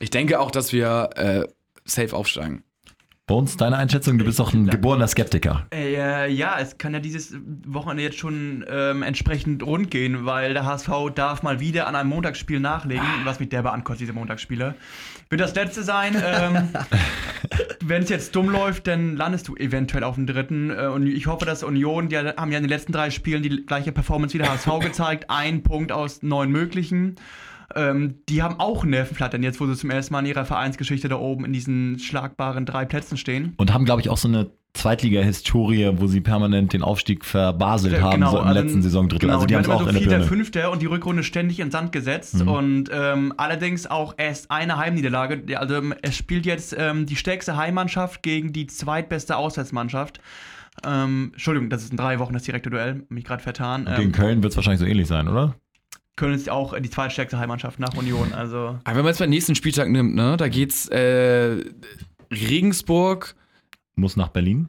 Ich 0.00 0.10
denke 0.10 0.40
auch, 0.40 0.50
dass 0.50 0.72
wir 0.72 1.10
äh, 1.16 1.44
safe 1.84 2.14
aufsteigen. 2.14 2.62
Bones, 3.28 3.56
deine 3.56 3.76
Einschätzung? 3.76 4.18
Du 4.18 4.24
bist 4.24 4.38
doch 4.38 4.54
ein 4.54 4.68
geborener 4.68 5.08
Skeptiker. 5.08 5.66
Äh, 5.74 6.30
ja, 6.30 6.60
es 6.60 6.78
kann 6.78 6.94
ja 6.94 7.00
dieses 7.00 7.34
Wochenende 7.66 8.04
jetzt 8.04 8.18
schon 8.18 8.64
ähm, 8.68 9.02
entsprechend 9.02 9.64
rund 9.64 9.90
gehen, 9.90 10.26
weil 10.26 10.54
der 10.54 10.64
HSV 10.64 10.88
darf 11.12 11.42
mal 11.42 11.58
wieder 11.58 11.88
an 11.88 11.96
einem 11.96 12.08
Montagsspiel 12.10 12.60
nachlegen, 12.60 13.04
was 13.24 13.40
mich 13.40 13.48
derbe 13.48 13.72
ankostet, 13.72 14.02
diese 14.02 14.12
Montagsspiele. 14.12 14.76
Wird 15.28 15.40
das 15.40 15.56
letzte 15.56 15.82
sein. 15.82 16.14
Ähm, 16.24 16.68
Wenn 17.84 18.04
es 18.04 18.10
jetzt 18.10 18.36
dumm 18.36 18.48
läuft, 18.48 18.86
dann 18.86 19.16
landest 19.16 19.48
du 19.48 19.56
eventuell 19.56 20.04
auf 20.04 20.14
dem 20.14 20.28
dritten. 20.28 20.70
Äh, 20.70 20.86
und 20.86 21.08
ich 21.08 21.26
hoffe, 21.26 21.44
dass 21.44 21.64
Union, 21.64 22.08
die 22.08 22.18
haben 22.18 22.52
ja 22.52 22.58
in 22.58 22.62
den 22.62 22.70
letzten 22.70 22.92
drei 22.92 23.10
Spielen 23.10 23.42
die 23.42 23.66
gleiche 23.66 23.90
Performance 23.90 24.34
wie 24.34 24.38
der 24.38 24.52
HSV 24.52 24.78
gezeigt. 24.78 25.30
Ein 25.30 25.64
Punkt 25.64 25.90
aus 25.90 26.22
neun 26.22 26.52
möglichen. 26.52 27.16
Ähm, 27.76 28.16
die 28.28 28.42
haben 28.42 28.58
auch 28.58 28.84
Nervenflattern 28.84 29.42
jetzt, 29.42 29.60
wo 29.60 29.66
sie 29.66 29.76
zum 29.76 29.90
ersten 29.90 30.12
Mal 30.14 30.20
in 30.20 30.26
ihrer 30.26 30.44
Vereinsgeschichte 30.44 31.08
da 31.08 31.16
oben 31.16 31.44
in 31.44 31.52
diesen 31.52 31.98
schlagbaren 31.98 32.64
drei 32.66 32.84
Plätzen 32.86 33.16
stehen. 33.16 33.52
Und 33.58 33.72
haben, 33.74 33.84
glaube 33.84 34.00
ich, 34.00 34.08
auch 34.08 34.16
so 34.16 34.28
eine 34.28 34.50
Zweitliga-Historie, 34.74 35.92
wo 35.96 36.06
sie 36.06 36.20
permanent 36.20 36.72
den 36.72 36.82
Aufstieg 36.82 37.24
verbaselt 37.24 37.94
Ja, 37.94 38.00
haben, 38.02 38.24
so 38.26 38.38
im 38.38 38.44
also- 38.46 38.60
letzten 38.60 38.82
Saisondrittel. 38.82 39.26
Genau, 39.28 39.34
also 39.36 39.46
die 39.46 39.54
haben 39.54 39.62
es 39.62 39.68
auch 39.68 39.80
immer 39.80 39.90
in 39.90 39.94
so 39.96 40.00
der 40.00 40.10
Vierter. 40.18 40.24
Fünfter 40.26 40.70
und 40.70 40.82
die 40.82 40.86
Rückrunde 40.86 41.22
ständig 41.22 41.60
in 41.60 41.70
Sand 41.70 41.92
gesetzt 41.92 42.42
Mhm. 42.42 42.48
und 42.48 42.90
ähm, 42.92 43.32
allerdings 43.36 43.86
auch 43.86 44.14
erst 44.18 44.50
eine 44.50 44.76
Heimniederlage. 44.76 45.42
Also 45.58 45.76
ähm, 45.76 45.94
es 46.02 46.14
spielt 46.16 46.44
jetzt 46.46 46.74
ähm, 46.78 47.06
die 47.06 47.16
stärkste 47.16 47.56
Heimmannschaft 47.56 48.22
gegen 48.22 48.52
die 48.52 48.66
zweitbeste 48.66 49.36
Auswärtsmannschaft. 49.36 50.20
Ähm, 50.86 51.30
Entschuldigung, 51.32 51.70
das 51.70 51.82
ist 51.84 51.90
in 51.92 51.96
drei 51.96 52.18
Wochen 52.18 52.34
das 52.34 52.42
direkte 52.42 52.68
Duell, 52.68 53.04
mich 53.08 53.24
gerade 53.24 53.42
vertan. 53.42 53.86
Gegen 53.86 54.02
Ähm, 54.08 54.12
Köln 54.12 54.42
wird 54.42 54.50
es 54.52 54.56
wahrscheinlich 54.56 54.80
so 54.80 54.86
ähnlich 54.86 55.06
sein, 55.06 55.26
oder? 55.28 55.54
Köln 56.16 56.34
ist 56.34 56.48
auch 56.48 56.78
die 56.78 56.90
zweitstärkste 56.90 57.38
Heimmannschaft 57.38 57.78
nach 57.78 57.94
Union. 57.94 58.32
Also 58.32 58.78
Aber 58.84 58.96
wenn 58.96 59.04
man 59.04 59.06
jetzt 59.06 59.18
beim 59.18 59.30
nächsten 59.30 59.54
Spieltag 59.54 59.90
nimmt, 59.90 60.14
ne, 60.14 60.36
da 60.36 60.48
geht's 60.48 60.88
äh, 60.88 61.62
Regensburg, 62.30 63.34
Muss 63.94 64.16
nach 64.16 64.28
Berlin. 64.28 64.68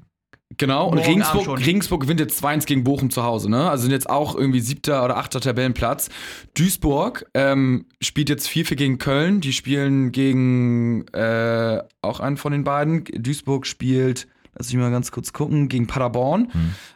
Genau, 0.56 0.90
und 0.90 1.00
Regensburg. 1.00 1.60
Regensburg 1.60 2.02
gewinnt 2.02 2.22
jetzt 2.22 2.42
2-1 2.44 2.66
gegen 2.66 2.84
Bochum 2.86 3.10
zu 3.10 3.24
Hause, 3.24 3.50
ne? 3.50 3.70
Also 3.70 3.84
sind 3.84 3.92
jetzt 3.92 4.10
auch 4.10 4.34
irgendwie 4.34 4.62
siebter 4.62 5.04
oder 5.04 5.18
achter 5.18 5.42
Tabellenplatz. 5.42 6.10
Duisburg 6.54 7.26
ähm, 7.34 7.86
spielt 8.02 8.30
jetzt 8.30 8.48
4-4 8.48 8.76
gegen 8.76 8.98
Köln. 8.98 9.42
Die 9.42 9.52
spielen 9.52 10.14
gegen 10.14 11.06
äh, 11.10 11.84
auch 12.02 12.22
einen 12.22 12.38
von 12.38 12.54
den 12.54 12.64
beiden. 12.64 13.04
Duisburg 13.04 13.68
spielt, 13.68 14.28
lass 14.58 14.70
ich 14.70 14.76
mal 14.78 14.90
ganz 14.90 15.12
kurz 15.12 15.34
gucken, 15.34 15.68
gegen 15.68 15.86
Paderborn 15.86 16.50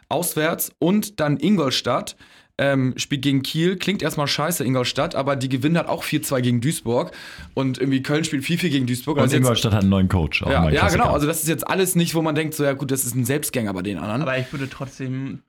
auswärts 0.08 0.72
und 0.78 1.20
dann 1.20 1.36
Ingolstadt. 1.38 2.16
Ähm, 2.58 2.92
spielt 2.96 3.22
gegen 3.22 3.42
Kiel, 3.42 3.76
klingt 3.76 4.02
erstmal 4.02 4.26
scheiße, 4.26 4.62
Ingolstadt, 4.62 5.14
aber 5.14 5.36
die 5.36 5.48
gewinnen 5.48 5.76
halt 5.78 5.88
auch 5.88 6.04
4-2 6.04 6.40
gegen 6.42 6.60
Duisburg. 6.60 7.10
Und 7.54 7.78
irgendwie 7.78 8.02
Köln 8.02 8.24
spielt 8.24 8.44
4-4 8.44 8.68
gegen 8.68 8.86
Duisburg. 8.86 9.16
Und 9.16 9.22
Also 9.22 9.34
jetzt- 9.36 9.42
Ingolstadt 9.42 9.72
hat 9.72 9.80
einen 9.80 9.90
neuen 9.90 10.08
Coach. 10.08 10.42
auch 10.42 10.50
ja, 10.50 10.68
ja, 10.68 10.88
genau. 10.88 11.12
Also 11.12 11.26
das 11.26 11.40
ist 11.42 11.48
jetzt 11.48 11.66
alles 11.66 11.94
nicht, 11.96 12.14
wo 12.14 12.20
man 12.22 12.34
denkt, 12.34 12.54
so 12.54 12.62
ja 12.64 12.74
gut, 12.74 12.90
das 12.90 13.04
ist 13.04 13.14
ein 13.14 13.24
Selbstgänger 13.24 13.72
bei 13.72 13.82
den 13.82 13.96
anderen. 13.98 14.22
Aber 14.22 14.36
ich 14.38 14.52
würde 14.52 14.68
trotzdem, 14.68 15.40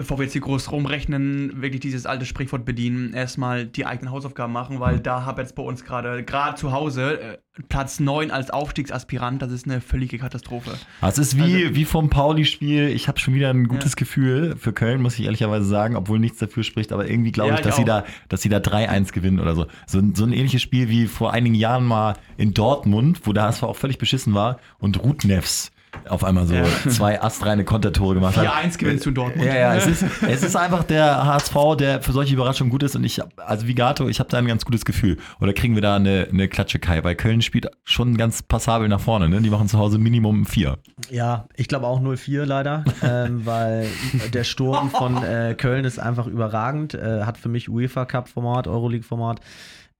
bevor 0.00 0.18
wir 0.18 0.24
jetzt 0.24 0.32
hier 0.32 0.40
groß 0.40 0.72
rumrechnen, 0.72 1.60
wirklich 1.60 1.80
dieses 1.80 2.06
alte 2.06 2.24
Sprichwort 2.24 2.64
bedienen, 2.64 3.12
erstmal 3.12 3.66
die 3.66 3.84
eigenen 3.84 4.10
Hausaufgaben 4.10 4.50
machen, 4.50 4.80
weil 4.80 4.98
da 4.98 5.26
habe 5.26 5.42
jetzt 5.42 5.54
bei 5.54 5.62
uns 5.62 5.84
gerade, 5.84 6.22
gerade 6.24 6.56
zu 6.56 6.72
Hause, 6.72 7.20
äh, 7.20 7.38
Platz 7.68 8.00
9 8.00 8.30
als 8.30 8.48
Aufstiegsaspirant, 8.50 9.42
das 9.42 9.52
ist 9.52 9.66
eine 9.66 9.82
völlige 9.82 10.16
Katastrophe. 10.16 10.70
Das 11.02 11.18
ist 11.18 11.36
wie, 11.36 11.64
Also- 11.64 11.74
wie 11.74 11.84
vom 11.84 12.08
Pauli-Spiel. 12.08 12.88
Ich 12.88 13.08
habe 13.08 13.18
schon 13.18 13.34
wieder 13.34 13.50
ein 13.50 13.68
gutes 13.68 13.92
Ja. 13.92 13.96
Gefühl 13.98 14.56
für 14.56 14.72
Köln, 14.72 15.02
muss 15.02 15.18
ich 15.18 15.26
ehrlicherweise 15.26 15.66
sagen, 15.66 15.96
obwohl 15.96 16.18
nichts 16.18 16.38
dafür 16.38 16.62
spricht. 16.62 16.92
Aber 16.92 17.06
irgendwie 17.10 17.32
glaube 17.32 17.48
Ja, 17.50 17.54
ich, 17.56 17.60
ich 17.60 17.66
dass 17.66 17.76
sie, 17.76 17.82
auch. 17.82 17.86
da, 17.86 18.04
dass 18.30 18.40
sie 18.40 18.48
da 18.48 18.58
3-1 18.60 19.12
gewinnen 19.12 19.38
oder 19.38 19.54
so. 19.54 19.66
so. 19.86 19.98
ein- 19.98 20.14
So 20.14 20.24
ein 20.24 20.32
ähnliches 20.32 20.62
Spiel 20.62 20.88
wie 20.88 21.06
vor 21.06 21.32
einigen 21.34 21.54
Jahren 21.54 21.84
mal 21.84 22.14
in 22.38 22.54
Dortmund, 22.54 23.20
wo 23.24 23.34
der 23.34 23.42
HSV 23.42 23.64
auch 23.64 23.76
völlig 23.76 23.98
beschissen 23.98 24.32
war 24.32 24.58
und 24.78 25.02
Rudnevs 25.02 25.72
auf 26.08 26.24
einmal 26.24 26.46
so 26.46 26.54
Ja. 26.54 26.64
zwei 26.88 27.20
astreine 27.20 27.64
Kontertore 27.64 28.14
gemacht 28.14 28.36
hat. 28.36 28.46
4-1 28.46 28.78
gewinnst 28.78 29.04
du 29.06 29.10
in 29.10 29.14
Dortmund. 29.14 29.46
Ja, 29.46 29.54
ja, 29.56 29.74
es 29.74 29.86
ist, 29.86 30.04
es 30.22 30.42
ist 30.42 30.56
einfach 30.56 30.84
der 30.84 31.24
HSV, 31.24 31.54
der 31.78 32.02
für 32.02 32.12
solche 32.12 32.34
Überraschungen 32.34 32.70
gut 32.70 32.82
ist. 32.82 32.96
Und 32.96 33.04
ich, 33.04 33.18
hab- 33.20 33.32
also 33.36 33.66
wie 33.66 33.74
Gato, 33.74 34.08
ich 34.08 34.18
habe 34.20 34.28
da 34.30 34.38
ein 34.38 34.46
ganz 34.46 34.64
gutes 34.64 34.84
Gefühl. 34.84 35.18
Oder 35.40 35.52
kriegen 35.52 35.74
wir 35.74 35.82
da 35.82 35.96
eine, 35.96 36.28
eine 36.30 36.48
Klatsche 36.48 36.78
Kai? 36.78 37.02
Weil 37.04 37.14
Köln 37.16 37.42
spielt 37.42 37.68
schon 37.84 38.16
ganz 38.16 38.42
passabel 38.42 38.88
nach 38.88 39.00
vorne. 39.00 39.28
Ne? 39.28 39.40
Die 39.40 39.50
machen 39.50 39.68
zu 39.68 39.78
Hause 39.78 39.98
Minimum 39.98 40.46
vier. 40.46 40.78
Ja, 41.10 41.46
ich 41.56 41.68
glaube 41.68 41.86
auch 41.86 42.00
0-4 42.00 42.44
leider, 42.44 42.84
ähm, 43.02 43.44
weil 43.46 43.86
der 44.32 44.44
Sturm 44.44 44.90
von 44.90 45.22
äh, 45.22 45.54
Köln 45.56 45.84
ist 45.84 45.98
einfach 45.98 46.26
überragend. 46.26 46.94
Äh, 46.94 47.22
hat 47.24 47.36
für 47.38 47.48
mich 47.48 47.68
UEFA 47.68 48.04
Cup-Format, 48.04 48.66
Euroleague-Format. 48.68 49.40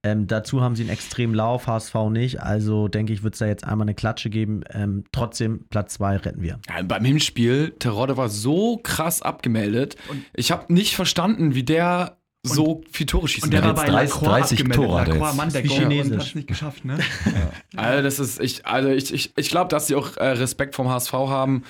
Ähm, 0.03 0.27
dazu 0.27 0.63
haben 0.63 0.77
sie 0.77 0.83
einen 0.83 0.91
extremen 0.91 1.35
Lauf, 1.35 1.67
HSV 1.67 1.95
nicht. 2.11 2.41
Also 2.41 2.89
denke 2.89 3.13
ich, 3.13 3.23
wird 3.23 3.35
es 3.35 3.41
da 3.41 3.47
jetzt 3.47 3.65
einmal 3.65 3.85
eine 3.85 3.95
Klatsche 3.95 4.31
geben. 4.31 4.63
Ähm, 4.73 5.05
trotzdem, 5.13 5.67
Platz 5.69 5.95
2 5.95 6.17
retten 6.17 6.41
wir. 6.43 6.59
Ja, 6.69 6.83
beim 6.83 7.05
Hinspiel, 7.05 7.75
Terodde 7.79 8.17
war 8.17 8.31
so 8.31 8.79
krass 8.83 9.21
abgemeldet. 9.21 9.97
Und- 10.09 10.25
ich 10.35 10.53
habe 10.53 10.73
nicht 10.73 10.97
verstanden, 10.97 11.55
wie 11.55 11.65
der 11.65 12.17
so 12.43 12.81
viel 12.91 13.05
Tore 13.05 13.29
schießen 13.29 13.49
Und 13.49 13.53
der 13.53 13.63
war 13.63 13.75
bei 13.75 13.85
30 13.87 14.15
Lacroix 14.15 14.29
30 14.29 14.61
abgemeldet. 14.61 14.87
Tore 14.87 15.05
Lacroix. 15.05 15.35
Mann, 15.37 15.53
der 15.53 15.63
Chinesisch. 15.63 16.17
hat 16.17 16.27
es 16.27 16.35
nicht 16.35 16.49
geschafft, 16.49 16.85
ne? 16.87 16.99
Also, 17.77 18.03
das 18.03 18.19
ist, 18.19 18.41
ich, 18.41 18.65
also 18.65 18.89
ich, 18.89 19.13
ich, 19.13 19.33
ich 19.37 19.51
glaube, 19.51 19.69
dass 19.69 19.89
sie 19.89 19.95
auch 19.95 20.17
äh, 20.17 20.25
Respekt 20.29 20.75
vom 20.75 20.89
HSV 20.89 21.13
haben 21.13 21.65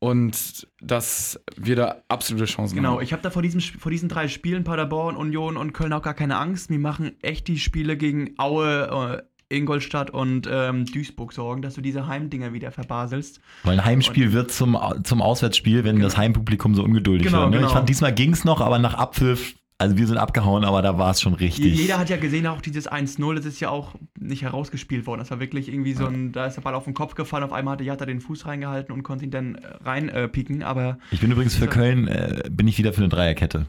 und 0.00 0.66
dass 0.80 1.38
wir 1.56 1.76
da 1.76 1.96
absolute 2.08 2.46
Chancen 2.46 2.74
Genau, 2.74 2.94
haben. 2.96 3.02
ich 3.02 3.12
habe 3.12 3.22
da 3.22 3.30
vor, 3.30 3.42
diesem, 3.42 3.60
vor 3.60 3.92
diesen 3.92 4.08
drei 4.08 4.26
Spielen, 4.28 4.64
Paderborn, 4.64 5.14
Union 5.14 5.56
und 5.56 5.72
Köln 5.72 5.92
auch 5.92 6.02
gar 6.02 6.14
keine 6.14 6.36
Angst. 6.38 6.70
Mir 6.70 6.78
machen 6.78 7.12
echt 7.22 7.46
die 7.48 7.58
Spiele 7.58 7.96
gegen 7.96 8.34
Aue, 8.38 9.20
äh, 9.20 9.54
Ingolstadt 9.54 10.10
und 10.10 10.48
ähm, 10.50 10.86
Duisburg 10.86 11.32
sorgen, 11.32 11.60
dass 11.60 11.74
du 11.74 11.80
diese 11.80 12.06
Heimdinger 12.06 12.52
wieder 12.52 12.70
verbaselst. 12.70 13.40
Weil 13.64 13.78
ein 13.80 13.84
Heimspiel 13.84 14.32
wird 14.32 14.52
zum, 14.52 14.78
zum 15.02 15.20
Auswärtsspiel, 15.20 15.82
wenn 15.84 15.98
das 16.00 16.16
Heimpublikum 16.16 16.74
so 16.74 16.82
ungeduldig 16.84 17.26
Genau, 17.26 17.40
wird. 17.42 17.50
Ne? 17.50 17.56
genau. 17.58 17.68
Ich 17.68 17.74
fand, 17.74 17.88
diesmal 17.88 18.14
ging 18.14 18.32
es 18.32 18.44
noch, 18.44 18.60
aber 18.60 18.78
nach 18.78 18.94
Abpfiff, 18.94 19.56
also 19.80 19.96
wir 19.96 20.06
sind 20.06 20.18
abgehauen, 20.18 20.64
aber 20.64 20.82
da 20.82 20.98
war 20.98 21.10
es 21.10 21.22
schon 21.22 21.32
richtig. 21.32 21.74
Jeder 21.74 21.98
hat 21.98 22.10
ja 22.10 22.18
gesehen, 22.18 22.46
auch 22.46 22.60
dieses 22.60 22.90
1-0, 22.90 23.34
das 23.34 23.46
ist 23.46 23.60
ja 23.60 23.70
auch 23.70 23.94
nicht 24.18 24.42
herausgespielt 24.42 25.06
worden. 25.06 25.20
Das 25.20 25.30
war 25.30 25.40
wirklich 25.40 25.68
irgendwie 25.68 25.94
so 25.94 26.04
ein, 26.04 26.32
da 26.32 26.44
ist 26.46 26.56
der 26.56 26.60
Ball 26.62 26.74
auf 26.74 26.84
den 26.84 26.92
Kopf 26.92 27.14
gefallen, 27.14 27.44
auf 27.44 27.52
einmal 27.52 27.72
hatte 27.72 27.84
Jatta 27.84 28.04
den 28.04 28.20
Fuß 28.20 28.44
reingehalten 28.44 28.92
und 28.92 29.02
konnte 29.02 29.24
ihn 29.24 29.30
dann 29.30 29.54
äh, 29.54 29.66
rein 29.82 30.10
äh, 30.10 30.28
pieken, 30.28 30.62
aber 30.62 30.98
Ich 31.10 31.20
bin 31.20 31.30
übrigens 31.30 31.56
für 31.56 31.66
Köln, 31.66 32.08
äh, 32.08 32.42
bin 32.50 32.68
ich 32.68 32.76
wieder 32.76 32.92
für 32.92 33.00
eine 33.00 33.08
Dreierkette. 33.08 33.66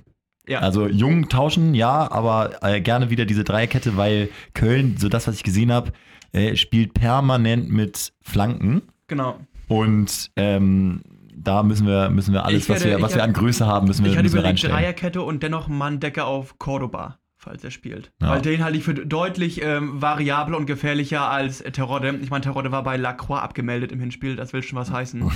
ja. 0.48 0.60
Also 0.60 0.88
jung 0.88 1.30
tauschen, 1.30 1.74
ja, 1.76 2.12
aber 2.12 2.62
äh, 2.62 2.82
gerne 2.82 3.10
wieder 3.10 3.26
diese 3.26 3.46
Dreierkette, 3.46 3.96
weil 3.96 4.30
Köln, 4.54 4.98
so 4.98 5.08
das, 5.08 5.28
was 5.28 5.36
ich 5.36 5.44
gesehen 5.44 5.72
habe, 5.72 5.94
äh, 6.34 6.58
spielt 6.58 6.94
permanent 6.94 7.70
mit 7.70 8.12
Flanken. 8.22 8.82
genau. 9.08 9.40
Und 9.70 10.32
ähm, 10.36 11.02
da 11.36 11.64
müssen 11.64 11.88
wir, 11.88 12.10
müssen 12.10 12.34
wir 12.34 12.46
alles, 12.46 12.64
Ich 12.64 12.70
was, 12.70 12.84
werde- 12.84 12.98
wir, 12.98 13.02
was 13.04 13.16
wir 13.16 13.24
an 13.24 13.34
Größe 13.34 13.66
haben, 13.66 13.88
müssen 13.88 14.04
wir, 14.04 14.12
Ich 14.12 14.18
hatte 14.18 14.24
müssen 14.24 14.36
wir 14.36 14.40
überlegt, 14.42 14.64
reinstellen. 14.64 14.76
Dreierkette 14.76 15.22
und 15.22 15.44
dennoch 15.44 15.68
Manndecker 15.68 16.26
auf 16.28 16.60
Cordoba, 16.60 17.18
falls 17.38 17.64
er 17.64 17.72
spielt. 17.72 18.12
Ja. 18.22 18.30
Weil 18.32 18.42
den 18.42 18.64
halte 18.64 18.78
ich 18.78 18.84
für 18.84 18.94
deutlich 18.94 19.62
ähm, 19.64 20.02
variabler 20.02 20.58
und 20.58 20.66
gefährlicher 20.66 21.30
als 21.30 21.60
Terodde. 21.72 22.18
Ich 22.22 22.30
meine, 22.30 22.42
Terodde 22.42 22.72
war 22.72 22.84
bei 22.84 22.98
Lacroix 22.98 23.42
abgemeldet 23.42 23.92
im 23.92 24.00
Hinspiel, 24.00 24.36
das 24.36 24.54
will 24.54 24.62
schon 24.64 24.78
was 24.78 24.92
heißen. 24.92 25.30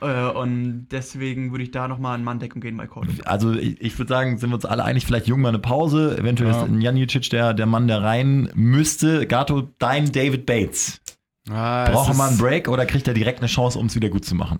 äh, 0.00 0.28
und 0.30 0.88
deswegen 0.90 1.52
würde 1.52 1.64
ich 1.64 1.70
da 1.70 1.86
nochmal 1.88 2.18
in 2.18 2.24
Manndeckung 2.24 2.60
gehen 2.60 2.76
bei 2.76 2.86
Cordoba. 2.86 3.22
Also 3.24 3.52
ich, 3.52 3.80
ich 3.80 3.98
würde 3.98 4.08
sagen, 4.08 4.38
sind 4.38 4.50
wir 4.50 4.54
uns 4.56 4.64
alle 4.64 4.84
einig, 4.84 5.06
vielleicht 5.06 5.26
jung 5.28 5.40
mal 5.40 5.48
eine 5.50 5.58
Pause. 5.58 6.16
Eventuell 6.18 6.50
Ja. 6.50 6.62
ist 6.62 6.68
ein 6.68 6.80
Janicic 6.80 7.30
der, 7.30 7.54
der 7.54 7.66
Mann, 7.66 7.86
der 7.88 8.02
rein 8.02 8.50
müsste. 8.54 9.26
Gato, 9.26 9.70
dein 9.78 10.10
David 10.12 10.46
Bates. 10.46 11.00
Ah, 11.48 11.88
Braucht 11.92 12.12
mal 12.16 12.28
einen 12.30 12.38
Break 12.38 12.66
oder 12.66 12.86
kriegt 12.86 13.06
er 13.06 13.14
direkt 13.14 13.38
eine 13.38 13.46
Chance, 13.46 13.78
um 13.78 13.86
es 13.86 13.94
wieder 13.94 14.08
gut 14.08 14.24
zu 14.24 14.34
machen? 14.34 14.58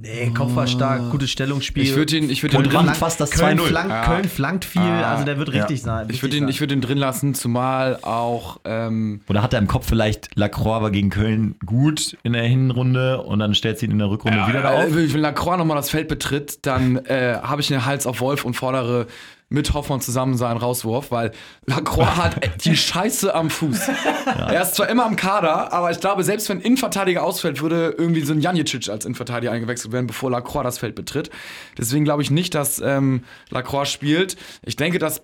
Nee, 0.00 0.30
Kopf 0.32 0.54
war 0.54 0.68
stark, 0.68 1.10
gutes 1.10 1.28
Stellungsspiel. 1.30 1.82
Ich 1.82 1.96
würde 1.96 2.16
ihn, 2.16 2.30
ich 2.30 2.44
würde 2.44 2.56
ihn, 2.56 2.62
drin, 2.62 2.86
fast 2.94 3.20
das 3.20 3.32
Köln 3.32 3.58
2-0. 3.58 3.62
flankt, 3.66 3.90
Ja. 3.90 4.04
Köln 4.04 4.24
flankt 4.28 4.64
viel, 4.64 4.80
Ah. 4.80 5.10
also 5.12 5.24
der 5.24 5.38
wird 5.38 5.48
Ja. 5.52 5.62
richtig 5.62 5.82
sein. 5.82 6.06
ich 6.08 6.22
würde 6.22 6.36
ihn, 6.36 6.46
ich 6.46 6.60
würde 6.60 6.74
ihn 6.74 6.80
drin 6.80 6.98
lassen, 6.98 7.34
zumal 7.34 7.98
auch 8.02 8.60
ähm, 8.64 9.22
Oder 9.28 9.42
hat 9.42 9.52
er 9.54 9.58
im 9.58 9.66
Kopf 9.66 9.88
vielleicht 9.88 10.30
Lacroix 10.36 10.82
war 10.82 10.92
gegen 10.92 11.10
Köln 11.10 11.56
gut 11.66 12.16
in 12.22 12.32
der 12.34 12.44
Hinrunde 12.44 13.20
und 13.22 13.40
dann 13.40 13.56
stellt 13.56 13.80
sie 13.80 13.86
ihn 13.86 13.92
in 13.92 13.98
der 13.98 14.08
Rückrunde 14.08 14.38
wieder 14.46 14.62
da 14.62 14.82
äh, 14.82 14.86
auf? 14.86 14.94
wenn 14.94 15.20
Lacroix 15.20 15.58
nochmal 15.58 15.76
das 15.76 15.90
Feld 15.90 16.06
betritt, 16.06 16.60
dann 16.64 16.98
äh, 17.06 17.38
habe 17.42 17.60
ich 17.60 17.66
den 17.66 17.84
Hals 17.84 18.06
auf 18.06 18.20
Wolf 18.20 18.44
und 18.44 18.54
fordere 18.54 19.08
mit 19.50 19.72
Hoffmann 19.72 20.00
zusammen 20.00 20.36
seinen 20.36 20.58
Rauswurf, 20.58 21.10
weil 21.10 21.32
Lacroix 21.66 22.16
hat 22.16 22.64
die 22.64 22.76
Scheiße 22.76 23.34
am 23.34 23.48
Fuß. 23.50 23.88
Er 24.26 24.62
ist 24.62 24.74
zwar 24.74 24.88
immer 24.88 25.06
am 25.06 25.16
Kader, 25.16 25.72
aber 25.72 25.90
ich 25.90 26.00
glaube, 26.00 26.22
selbst 26.22 26.48
wenn 26.48 26.58
ein 26.58 26.62
Innenverteidiger 26.62 27.22
ausfällt, 27.22 27.62
würde 27.62 27.94
irgendwie 27.96 28.20
so 28.20 28.32
ein 28.32 28.40
Janicic 28.40 28.88
als 28.88 29.04
Innenverteidiger 29.04 29.52
eingewechselt 29.52 29.92
werden, 29.92 30.06
bevor 30.06 30.30
Lacroix 30.30 30.64
das 30.64 30.78
Feld 30.78 30.94
betritt. 30.94 31.30
Deswegen 31.78 32.04
glaube 32.04 32.22
ich 32.22 32.30
nicht, 32.30 32.54
dass 32.54 32.78
ähm, 32.80 33.24
Lacroix 33.50 33.88
spielt. 33.88 34.36
Ich 34.64 34.76
denke, 34.76 34.98
dass 34.98 35.22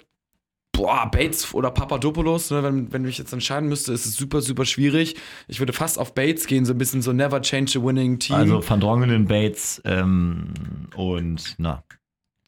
Boah, 0.72 1.08
Bates 1.08 1.54
oder 1.54 1.70
Papadopoulos, 1.70 2.50
ne, 2.50 2.64
wenn, 2.64 2.92
wenn 2.92 3.04
ich 3.04 3.16
jetzt 3.16 3.32
entscheiden 3.32 3.68
müsste, 3.68 3.92
ist 3.92 4.06
es 4.06 4.16
super, 4.16 4.40
super 4.40 4.64
schwierig. 4.64 5.14
Ich 5.46 5.60
würde 5.60 5.72
fast 5.72 6.00
auf 6.00 6.14
Bates 6.14 6.48
gehen, 6.48 6.64
so 6.64 6.72
ein 6.72 6.78
bisschen 6.78 7.00
so 7.00 7.12
never 7.12 7.40
change 7.40 7.78
a 7.78 7.82
winning 7.82 8.18
team. 8.18 8.34
Also 8.34 8.68
Van 8.68 8.80
Drongelen, 8.80 9.26
Bates 9.26 9.80
ähm, 9.84 10.52
und 10.96 11.54
na, 11.58 11.84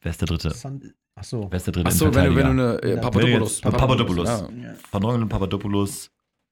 wer 0.01 0.11
ist 0.11 0.19
der 0.19 0.27
dritte? 0.27 0.53
Achso. 1.17 1.47
Wer 1.49 1.57
ist 1.57 1.65
der 1.67 1.73
dritte 1.73 1.87
Achso, 1.87 2.13
wenn 2.13 2.25
du, 2.25 2.35
wenn 2.35 2.45
du 2.57 2.63
eine 2.63 2.83
äh, 2.83 2.95
Ja, 2.95 3.01
Papadopoulos. 3.01 3.61
jetzt- 3.61 3.71
Papadopoulos. 3.77 4.27
Ja. 4.29 4.47
Drongelen, 4.91 5.27
Papadopoulos. 5.29 6.11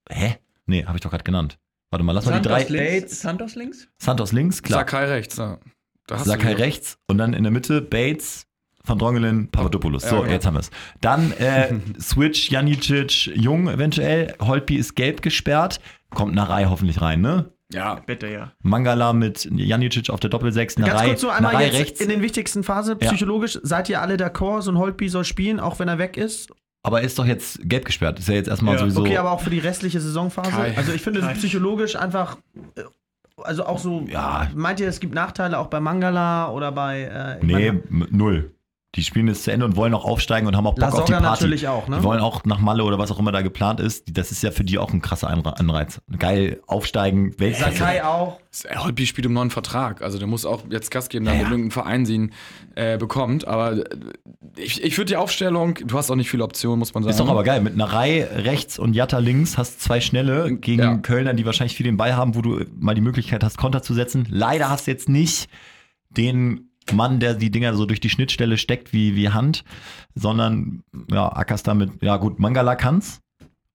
Hä? 0.10 0.38
Nee, 0.65 0.84
habe 0.86 0.97
ich 0.97 1.01
doch 1.01 1.12
gerade 1.12 1.23
genannt. 1.23 1.58
Warte 1.91 2.04
mal, 2.04 2.12
lass 2.13 2.25
mal 2.25 2.39
die 2.41 2.47
drei. 2.47 2.63
links. 2.63 3.21
Santos 3.21 3.56
links? 3.56 3.88
Santos 3.99 4.32
links, 4.32 4.62
klar. 4.63 4.80
Sakai 4.82 5.06
rechts. 5.06 5.38
Ja. 5.38 5.60
Da 6.08 6.17
Sakai 6.19 6.54
rechts 6.54 6.97
und 7.08 7.17
dann 7.17 7.34
in 7.34 7.43
der 7.43 7.51
Mitte 7.51 7.82
Bates, 7.82 8.45
Van 8.84 8.97
Drongelen, 8.99 9.49
Papadopoulos. 9.49 10.04
Ja, 10.04 10.10
So, 10.10 10.19
genau. 10.21 10.32
jetzt 10.32 10.45
haben 10.45 10.56
wir 10.56 10.60
es. 10.62 10.71
Dann 11.01 11.32
äh, 11.34 11.73
Switch, 11.99 12.49
Janicic, 12.51 13.28
Jung 13.36 13.67
eventuell. 13.69 14.34
Holtby 14.39 14.75
ist 14.78 14.95
gelb 14.95 15.21
gesperrt. 15.21 15.80
Kommt 16.12 16.34
Narei 16.36 16.65
hoffentlich 16.65 17.01
rein, 17.01 17.21
ne? 17.21 17.51
Ja. 17.73 17.95
Bitte, 18.06 18.28
ja. 18.28 18.51
Mangala 18.62 19.12
mit 19.13 19.49
Janicic 19.51 20.10
auf 20.10 20.19
der 20.19 20.30
Doppelsechs. 20.30 20.75
Ganz 20.75 20.88
Narei, 20.88 21.08
kurz 21.10 21.21
so 21.21 21.30
einmal 21.30 21.54
Narei 21.54 21.65
jetzt 21.65 21.80
rechts. 21.80 22.01
in 22.01 22.10
den 22.10 22.21
wichtigsten 22.21 22.63
Phase, 22.63 22.95
Ja. 23.01 23.08
psychologisch, 23.12 23.58
seid 23.63 23.89
ihr 23.89 24.01
alle 24.01 24.15
d'accord, 24.17 24.62
so 24.62 24.71
ein 24.71 24.78
Holtby 24.78 25.10
soll 25.10 25.25
spielen, 25.25 25.60
auch 25.60 25.80
wenn 25.80 25.88
er 25.88 25.97
weg 25.97 26.17
ist? 26.17 26.49
aber 26.84 26.99
er 26.99 27.08
ist 27.08 27.17
doch 27.17 27.25
jetzt 27.25 27.67
gelb 27.67 27.84
gesperrt. 27.86 28.19
Ist 28.19 28.28
ja 28.30 28.36
jetzt 28.36 28.47
erstmal 28.47 28.75
Ja, 28.75 28.82
sowieso. 28.82 29.01
Okay, 29.01 29.17
aber 29.17 29.32
auch 29.32 29.41
für 29.41 29.49
die 29.49 29.58
restliche 29.58 29.99
Saisonphase? 29.99 30.51
Kai. 30.51 30.78
Also 30.78 30.93
ich 30.93 31.01
finde 31.01 31.21
Kai. 31.21 31.34
psychologisch 31.34 31.95
einfach, 31.95 32.38
äh, 32.75 32.84
also 33.41 33.65
auch 33.65 33.80
so, 33.80 34.06
Ja. 34.08 34.47
meint 34.54 34.80
ihr, 34.80 34.88
es 34.88 34.99
gibt 34.99 35.15
Nachteile 35.15 35.58
auch 35.58 35.65
bei 35.65 35.80
Mangala 35.80 36.51
oder 36.51 36.71
bei, 36.71 37.01
äh, 37.41 37.43
nee, 37.43 37.71
meine, 37.71 38.08
null. 38.12 38.51
Die 38.95 39.03
spielen 39.03 39.27
es 39.27 39.43
zu 39.43 39.51
Ende 39.51 39.65
und 39.65 39.75
wollen 39.75 39.93
auch 39.93 40.05
aufsteigen 40.05 40.47
und 40.47 40.55
haben 40.55 40.65
auch 40.67 40.75
Bock 40.75 40.79
La 40.79 40.88
auf 40.89 41.05
die 41.05 41.12
Party. 41.12 41.23
natürlich 41.25 41.67
auch, 41.67 41.88
ne? 41.89 41.97
Die 41.97 42.03
wollen 42.03 42.21
auch 42.21 42.45
nach 42.45 42.60
Malle 42.60 42.84
oder 42.86 42.97
was 42.97 43.12
auch 43.12 43.19
immer 43.19 43.31
da 43.34 43.41
geplant 43.41 43.79
ist. 43.81 44.17
Das 44.17 44.31
ist 44.31 44.41
ja 44.41 44.51
für 44.51 44.63
die 44.63 44.77
auch 44.77 44.93
ein 44.93 45.01
krasser 45.01 45.29
Anre- 45.29 45.60
Anreiz. 45.60 45.99
Geil, 46.17 46.62
aufsteigen, 46.67 47.38
Weltklasse. 47.38 47.77
Sakai 47.77 48.03
auch. 48.05 48.39
Holby 48.77 49.05
spielt 49.05 49.27
um 49.27 49.34
neuen 49.34 49.49
Vertrag. 49.49 50.01
Also 50.01 50.17
der 50.17 50.27
muss 50.27 50.45
auch 50.45 50.63
jetzt 50.69 50.91
Gas 50.91 51.10
geben, 51.10 51.25
damit 51.25 51.41
irgendein 51.41 51.71
Verein 51.71 52.05
sie 52.05 52.15
ihn 52.15 52.31
äh, 52.75 52.97
bekommt. 52.97 53.45
Aber 53.47 53.73
äh, 53.73 53.84
ich, 54.55 54.81
ich 54.81 54.97
würde 54.97 55.10
die 55.10 55.17
Aufstellung, 55.17 55.75
du 55.84 55.97
hast 55.97 56.10
auch 56.10 56.15
nicht 56.15 56.29
viele 56.29 56.45
Optionen, 56.45 56.79
muss 56.79 56.93
man 56.93 57.03
sagen. 57.03 57.12
Ist 57.12 57.19
doch 57.19 57.27
aber 57.29 57.43
geil. 57.43 57.60
Mit 57.60 57.73
einer 57.73 57.91
Reihe 57.91 58.45
rechts 58.45 58.79
und 58.79 58.93
Jatta 58.93 59.17
links 59.17 59.58
hast 59.58 59.81
zwei 59.81 59.99
schnelle 59.99 60.55
gegen 60.55 60.81
Ja. 60.81 60.95
Kölner, 60.97 61.34
die 61.34 61.45
wahrscheinlich 61.45 61.75
viel 61.75 61.84
den 61.86 61.97
Ball 61.97 62.15
haben, 62.15 62.34
wo 62.36 62.41
du 62.41 62.63
mal 62.79 62.95
die 62.95 63.01
Möglichkeit 63.01 63.43
hast, 63.43 63.58
Konter 63.58 63.81
zu 63.81 63.93
setzen. 63.93 64.25
Leider 64.29 64.69
hast 64.69 64.88
du 64.88 64.91
jetzt 64.91 65.10
nicht 65.10 65.49
den 66.10 66.69
Mann, 66.93 67.19
der 67.19 67.34
die 67.34 67.50
Dinger 67.52 67.74
so 67.76 67.86
durch 67.86 68.00
die 68.00 68.10
Schnittstelle 68.10 68.58
steckt 68.58 68.93
wie, 68.93 69.15
wie 69.15 69.30
Hand, 69.30 69.63
sondern 70.13 70.84
ja, 71.10 71.32
ackerst 71.32 71.67
damit, 71.67 72.02
ja 72.02 72.17
gut, 72.17 72.39
Mangala 72.39 72.76
kann's. 72.76 73.21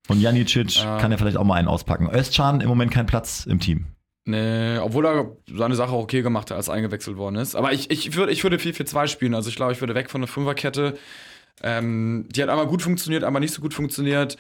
Und 0.09 0.21
Janicic 0.21 0.83
Ja. 0.83 0.99
kann 0.99 1.11
ja 1.13 1.19
vielleicht 1.19 1.37
auch 1.37 1.45
mal 1.45 1.55
einen 1.55 1.69
auspacken. 1.69 2.09
Özcan 2.13 2.61
im 2.61 2.69
Moment 2.69 2.91
kein 2.91 3.07
Platz 3.07 3.47
im 3.47 3.61
Team. 3.61 3.87
Nee, 4.25 4.79
obwohl 4.79 5.07
er 5.07 5.37
seine 5.53 5.75
Sache 5.75 5.93
auch 5.93 6.03
okay 6.03 6.23
gemacht 6.23 6.51
hat, 6.51 6.57
als 6.57 6.69
eingewechselt 6.69 7.17
worden 7.17 7.37
ist. 7.37 7.55
Aber 7.55 7.73
ich, 7.73 7.91
ich, 7.91 8.15
würde, 8.17 8.33
ich 8.33 8.43
würde 8.43 8.57
4-4-2 8.57 9.07
spielen. 9.09 9.35
Also 9.35 9.49
ich 9.49 9.57
glaube, 9.57 9.73
ich 9.73 9.81
würde 9.81 9.95
weg 9.95 10.11
von 10.11 10.21
der 10.21 10.29
Fünferkette. 10.29 10.99
Ähm, 11.63 12.27
die 12.31 12.43
hat 12.43 12.49
einmal 12.49 12.67
gut 12.67 12.83
funktioniert, 12.83 13.25
einmal 13.25 13.41
nicht 13.41 13.55
so 13.55 13.63
gut 13.63 13.75
funktioniert. 13.75 14.37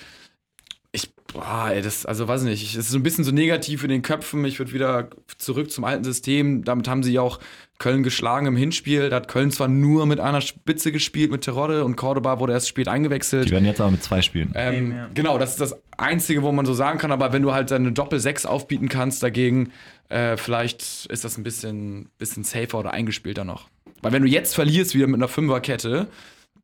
Boah, 1.32 1.70
ey, 1.70 1.82
das, 1.82 2.06
also 2.06 2.26
weiß 2.26 2.42
nicht, 2.42 2.62
es 2.62 2.76
ist 2.76 2.90
so 2.90 2.98
ein 2.98 3.02
bisschen 3.02 3.24
so 3.24 3.30
negativ 3.30 3.84
in 3.84 3.90
den 3.90 4.02
Köpfen. 4.02 4.44
Ich 4.44 4.58
würde 4.58 4.72
wieder 4.72 5.10
zurück 5.38 5.70
zum 5.70 5.84
alten 5.84 6.04
System. 6.04 6.64
Damit 6.64 6.88
haben 6.88 7.02
sie 7.02 7.12
ja 7.12 7.20
auch 7.20 7.38
Köln 7.78 8.02
geschlagen 8.02 8.46
im 8.46 8.56
Hinspiel. 8.56 9.10
Da 9.10 9.16
hat 9.16 9.28
Köln 9.28 9.50
zwar 9.50 9.68
nur 9.68 10.06
mit 10.06 10.20
einer 10.20 10.40
Spitze 10.40 10.92
gespielt, 10.92 11.30
mit 11.30 11.42
Terodde 11.42 11.84
und 11.84 11.96
Cordoba 11.96 12.40
wurde 12.40 12.52
erst 12.52 12.68
spät 12.68 12.88
eingewechselt. 12.88 13.48
Die 13.48 13.52
werden 13.52 13.64
jetzt 13.64 13.80
aber 13.80 13.90
mit 13.92 14.02
zwei 14.02 14.22
spielen. 14.22 14.52
Ähm, 14.54 14.74
Eben, 14.74 14.92
ja. 14.92 15.08
Genau, 15.14 15.38
das 15.38 15.50
ist 15.52 15.60
das 15.60 15.80
Einzige, 15.96 16.42
wo 16.42 16.52
man 16.52 16.66
so 16.66 16.74
sagen 16.74 16.98
kann. 16.98 17.12
Aber 17.12 17.32
wenn 17.32 17.42
du 17.42 17.52
halt 17.52 17.70
deine 17.70 17.92
Doppel-6 17.92 18.46
aufbieten 18.46 18.88
kannst 18.88 19.22
dagegen, 19.22 19.72
äh, 20.08 20.36
vielleicht 20.36 21.06
ist 21.06 21.24
das 21.24 21.38
ein 21.38 21.42
bisschen, 21.42 22.08
bisschen 22.18 22.44
safer 22.44 22.78
oder 22.78 22.92
eingespielter 22.92 23.44
noch. 23.44 23.68
Weil 24.02 24.12
wenn 24.12 24.22
du 24.22 24.28
jetzt 24.28 24.54
verlierst 24.54 24.94
wieder 24.94 25.06
mit 25.06 25.16
einer 25.16 25.28
Fünferkette, 25.28 26.08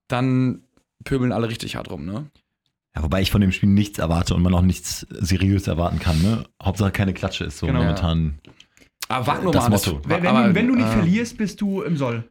dann 0.09 0.62
pöbeln 1.05 1.33
alle 1.33 1.48
richtig 1.48 1.76
hart 1.76 1.90
rum, 1.90 2.05
ne? 2.05 2.26
Ja, 2.96 3.02
wobei 3.02 3.20
ich 3.20 3.30
von 3.30 3.40
dem 3.42 3.52
Spiel 3.52 3.68
nichts 3.68 3.98
erwarte 3.98 4.35
und 4.35 4.42
man 4.42 4.54
auch 4.54 4.62
nichts 4.62 5.06
seriös 5.11 5.66
erwarten 5.68 5.98
kann. 5.98 6.20
Ne? 6.22 6.44
Hauptsache 6.62 6.90
keine 6.90 7.12
Klatsche 7.12 7.44
ist 7.44 7.59
so 7.59 7.66
Genau. 7.66 7.80
momentan. 7.80 8.38
Aber 9.09 9.26
warte 9.26 9.44
nur 9.44 9.52
Das 9.52 9.64
mal, 9.64 9.70
das- 9.70 9.87
Motto. 9.87 10.00
Wenn, 10.09 10.22
wenn, 10.22 10.26
aber, 10.26 10.48
du, 10.48 10.54
wenn 10.54 10.66
du 10.66 10.74
nicht 10.76 10.88
äh, 10.88 10.92
verlierst, 10.92 11.37
bist 11.38 11.61
du 11.61 11.82
im 11.82 11.96
Soll. 11.96 12.24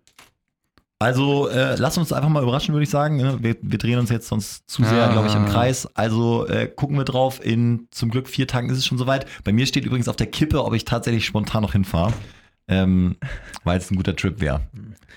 Also 0.97 1.49
äh, 1.49 1.75
lass 1.75 1.97
uns 1.97 2.11
einfach 2.13 2.29
mal 2.29 2.41
überraschen, 2.41 2.73
würde 2.73 2.83
ich 2.83 2.89
sagen. 2.89 3.17
ne? 3.17 3.37
Wir, 3.41 3.57
wir 3.61 3.77
drehen 3.77 3.99
uns 3.99 4.09
jetzt 4.09 4.27
sonst 4.27 4.67
zu 4.69 4.83
sehr, 4.83 5.07
Ah. 5.09 5.11
glaube 5.11 5.27
ich, 5.27 5.35
im 5.35 5.45
Kreis. 5.45 5.87
Also 5.93 6.47
äh, 6.47 6.67
gucken 6.67 6.97
wir 6.97 7.03
drauf. 7.03 7.43
In 7.45 7.87
zum 7.91 8.09
Glück 8.09 8.27
vier 8.29 8.47
Tagen 8.47 8.69
ist 8.69 8.77
es 8.77 8.85
schon 8.85 8.97
soweit. 8.97 9.25
Bei 9.43 9.51
mir 9.53 9.65
steht 9.67 9.85
übrigens 9.85 10.07
auf 10.07 10.15
der 10.15 10.27
Kippe, 10.27 10.63
ob 10.63 10.73
ich 10.73 10.85
tatsächlich 10.85 11.25
spontan 11.25 11.61
noch 11.63 11.73
hinfahre. 11.73 12.13
Ähm, 12.67 13.17
weil 13.63 13.77
es 13.77 13.91
ein 13.91 13.95
guter 13.95 14.15
Trip 14.15 14.39
wäre. 14.41 14.61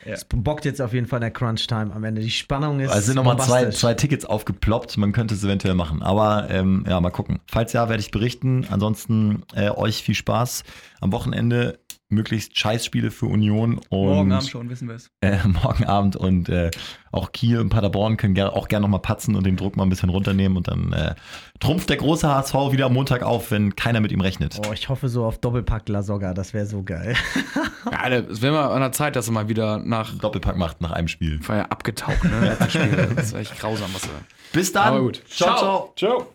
Es 0.04 0.24
bockt 0.24 0.64
jetzt 0.66 0.82
auf 0.82 0.92
jeden 0.92 1.06
Fall 1.06 1.20
der 1.20 1.30
Crunch-Time 1.30 1.94
am 1.94 2.04
Ende. 2.04 2.20
Die 2.20 2.30
Spannung 2.30 2.80
ist. 2.80 2.88
Also 2.88 2.98
es 3.00 3.06
sind 3.06 3.16
nochmal 3.16 3.38
zwei, 3.38 3.70
zwei 3.70 3.94
Tickets 3.94 4.24
aufgeploppt. 4.24 4.98
Man 4.98 5.12
könnte 5.12 5.34
es 5.34 5.42
eventuell 5.44 5.74
machen. 5.74 6.02
Aber 6.02 6.48
ähm, 6.50 6.84
ja, 6.86 7.00
mal 7.00 7.10
gucken. 7.10 7.40
Falls 7.50 7.72
ja, 7.72 7.88
werde 7.88 8.00
ich 8.00 8.10
berichten. 8.10 8.66
Ansonsten 8.70 9.44
äh, 9.54 9.70
euch 9.70 10.02
viel 10.02 10.14
Spaß 10.14 10.64
am 11.00 11.12
Wochenende. 11.12 11.78
Möglichst 12.10 12.58
Scheißspiele 12.58 13.10
für 13.10 13.26
Union 13.26 13.78
und 13.90 13.90
Morgen 13.90 14.32
Abend 14.32 14.48
schon, 14.48 14.70
wissen 14.70 14.88
wir 14.88 14.94
es. 14.94 15.10
äh, 15.20 15.36
morgen 15.62 15.84
Abend 15.84 16.16
und 16.16 16.48
äh, 16.48 16.70
auch 17.12 17.32
Kiel 17.32 17.58
und 17.58 17.68
Paderborn 17.68 18.16
können 18.16 18.34
ger 18.34 18.54
auch 18.54 18.68
gerne 18.68 18.84
nochmal 18.84 19.00
patzen 19.00 19.34
und 19.34 19.44
den 19.44 19.56
Druck 19.56 19.76
mal 19.76 19.82
ein 19.82 19.90
bisschen 19.90 20.08
runternehmen 20.08 20.56
und 20.56 20.68
dann 20.68 20.92
äh, 20.92 21.14
trumpft 21.60 21.90
der 21.90 21.98
große 21.98 22.26
HSV 22.28 22.54
wieder 22.72 22.86
am 22.86 22.94
Montag 22.94 23.22
auf, 23.22 23.50
wenn 23.50 23.76
keiner 23.76 24.00
mit 24.00 24.10
ihm 24.12 24.20
rechnet. 24.22 24.58
Oh, 24.66 24.72
ich 24.72 24.88
hoffe 24.88 25.08
so 25.08 25.24
auf 25.24 25.38
Doppelpack 25.38 25.88
La 25.88 26.02
Soga. 26.02 26.32
Das 26.32 26.54
wäre 26.54 26.66
so 26.66 26.82
geil. 26.82 27.14
Ja, 27.90 28.08
es 28.10 28.42
wäre 28.42 28.52
mal 28.52 28.66
an 28.72 28.80
der 28.80 28.92
Zeit, 28.92 29.16
dass 29.16 29.28
er 29.28 29.32
mal 29.32 29.48
wieder 29.48 29.78
nach 29.78 30.12
Doppelpack 30.18 30.56
macht 30.58 30.82
nach 30.82 30.90
einem 30.90 31.08
Spiel. 31.08 31.40
Feier 31.40 31.70
abgetaucht, 31.72 32.22
ne? 32.24 32.56
Das 32.58 33.26
ist 33.26 33.32
echt 33.34 33.58
grausam, 33.58 33.88
was 33.94 34.02
er. 34.02 34.10
Bis 34.52 34.72
dann. 34.72 35.00
Gut. 35.00 35.22
ciao. 35.28 35.56
ciao. 35.56 35.92
Ciao. 35.96 36.26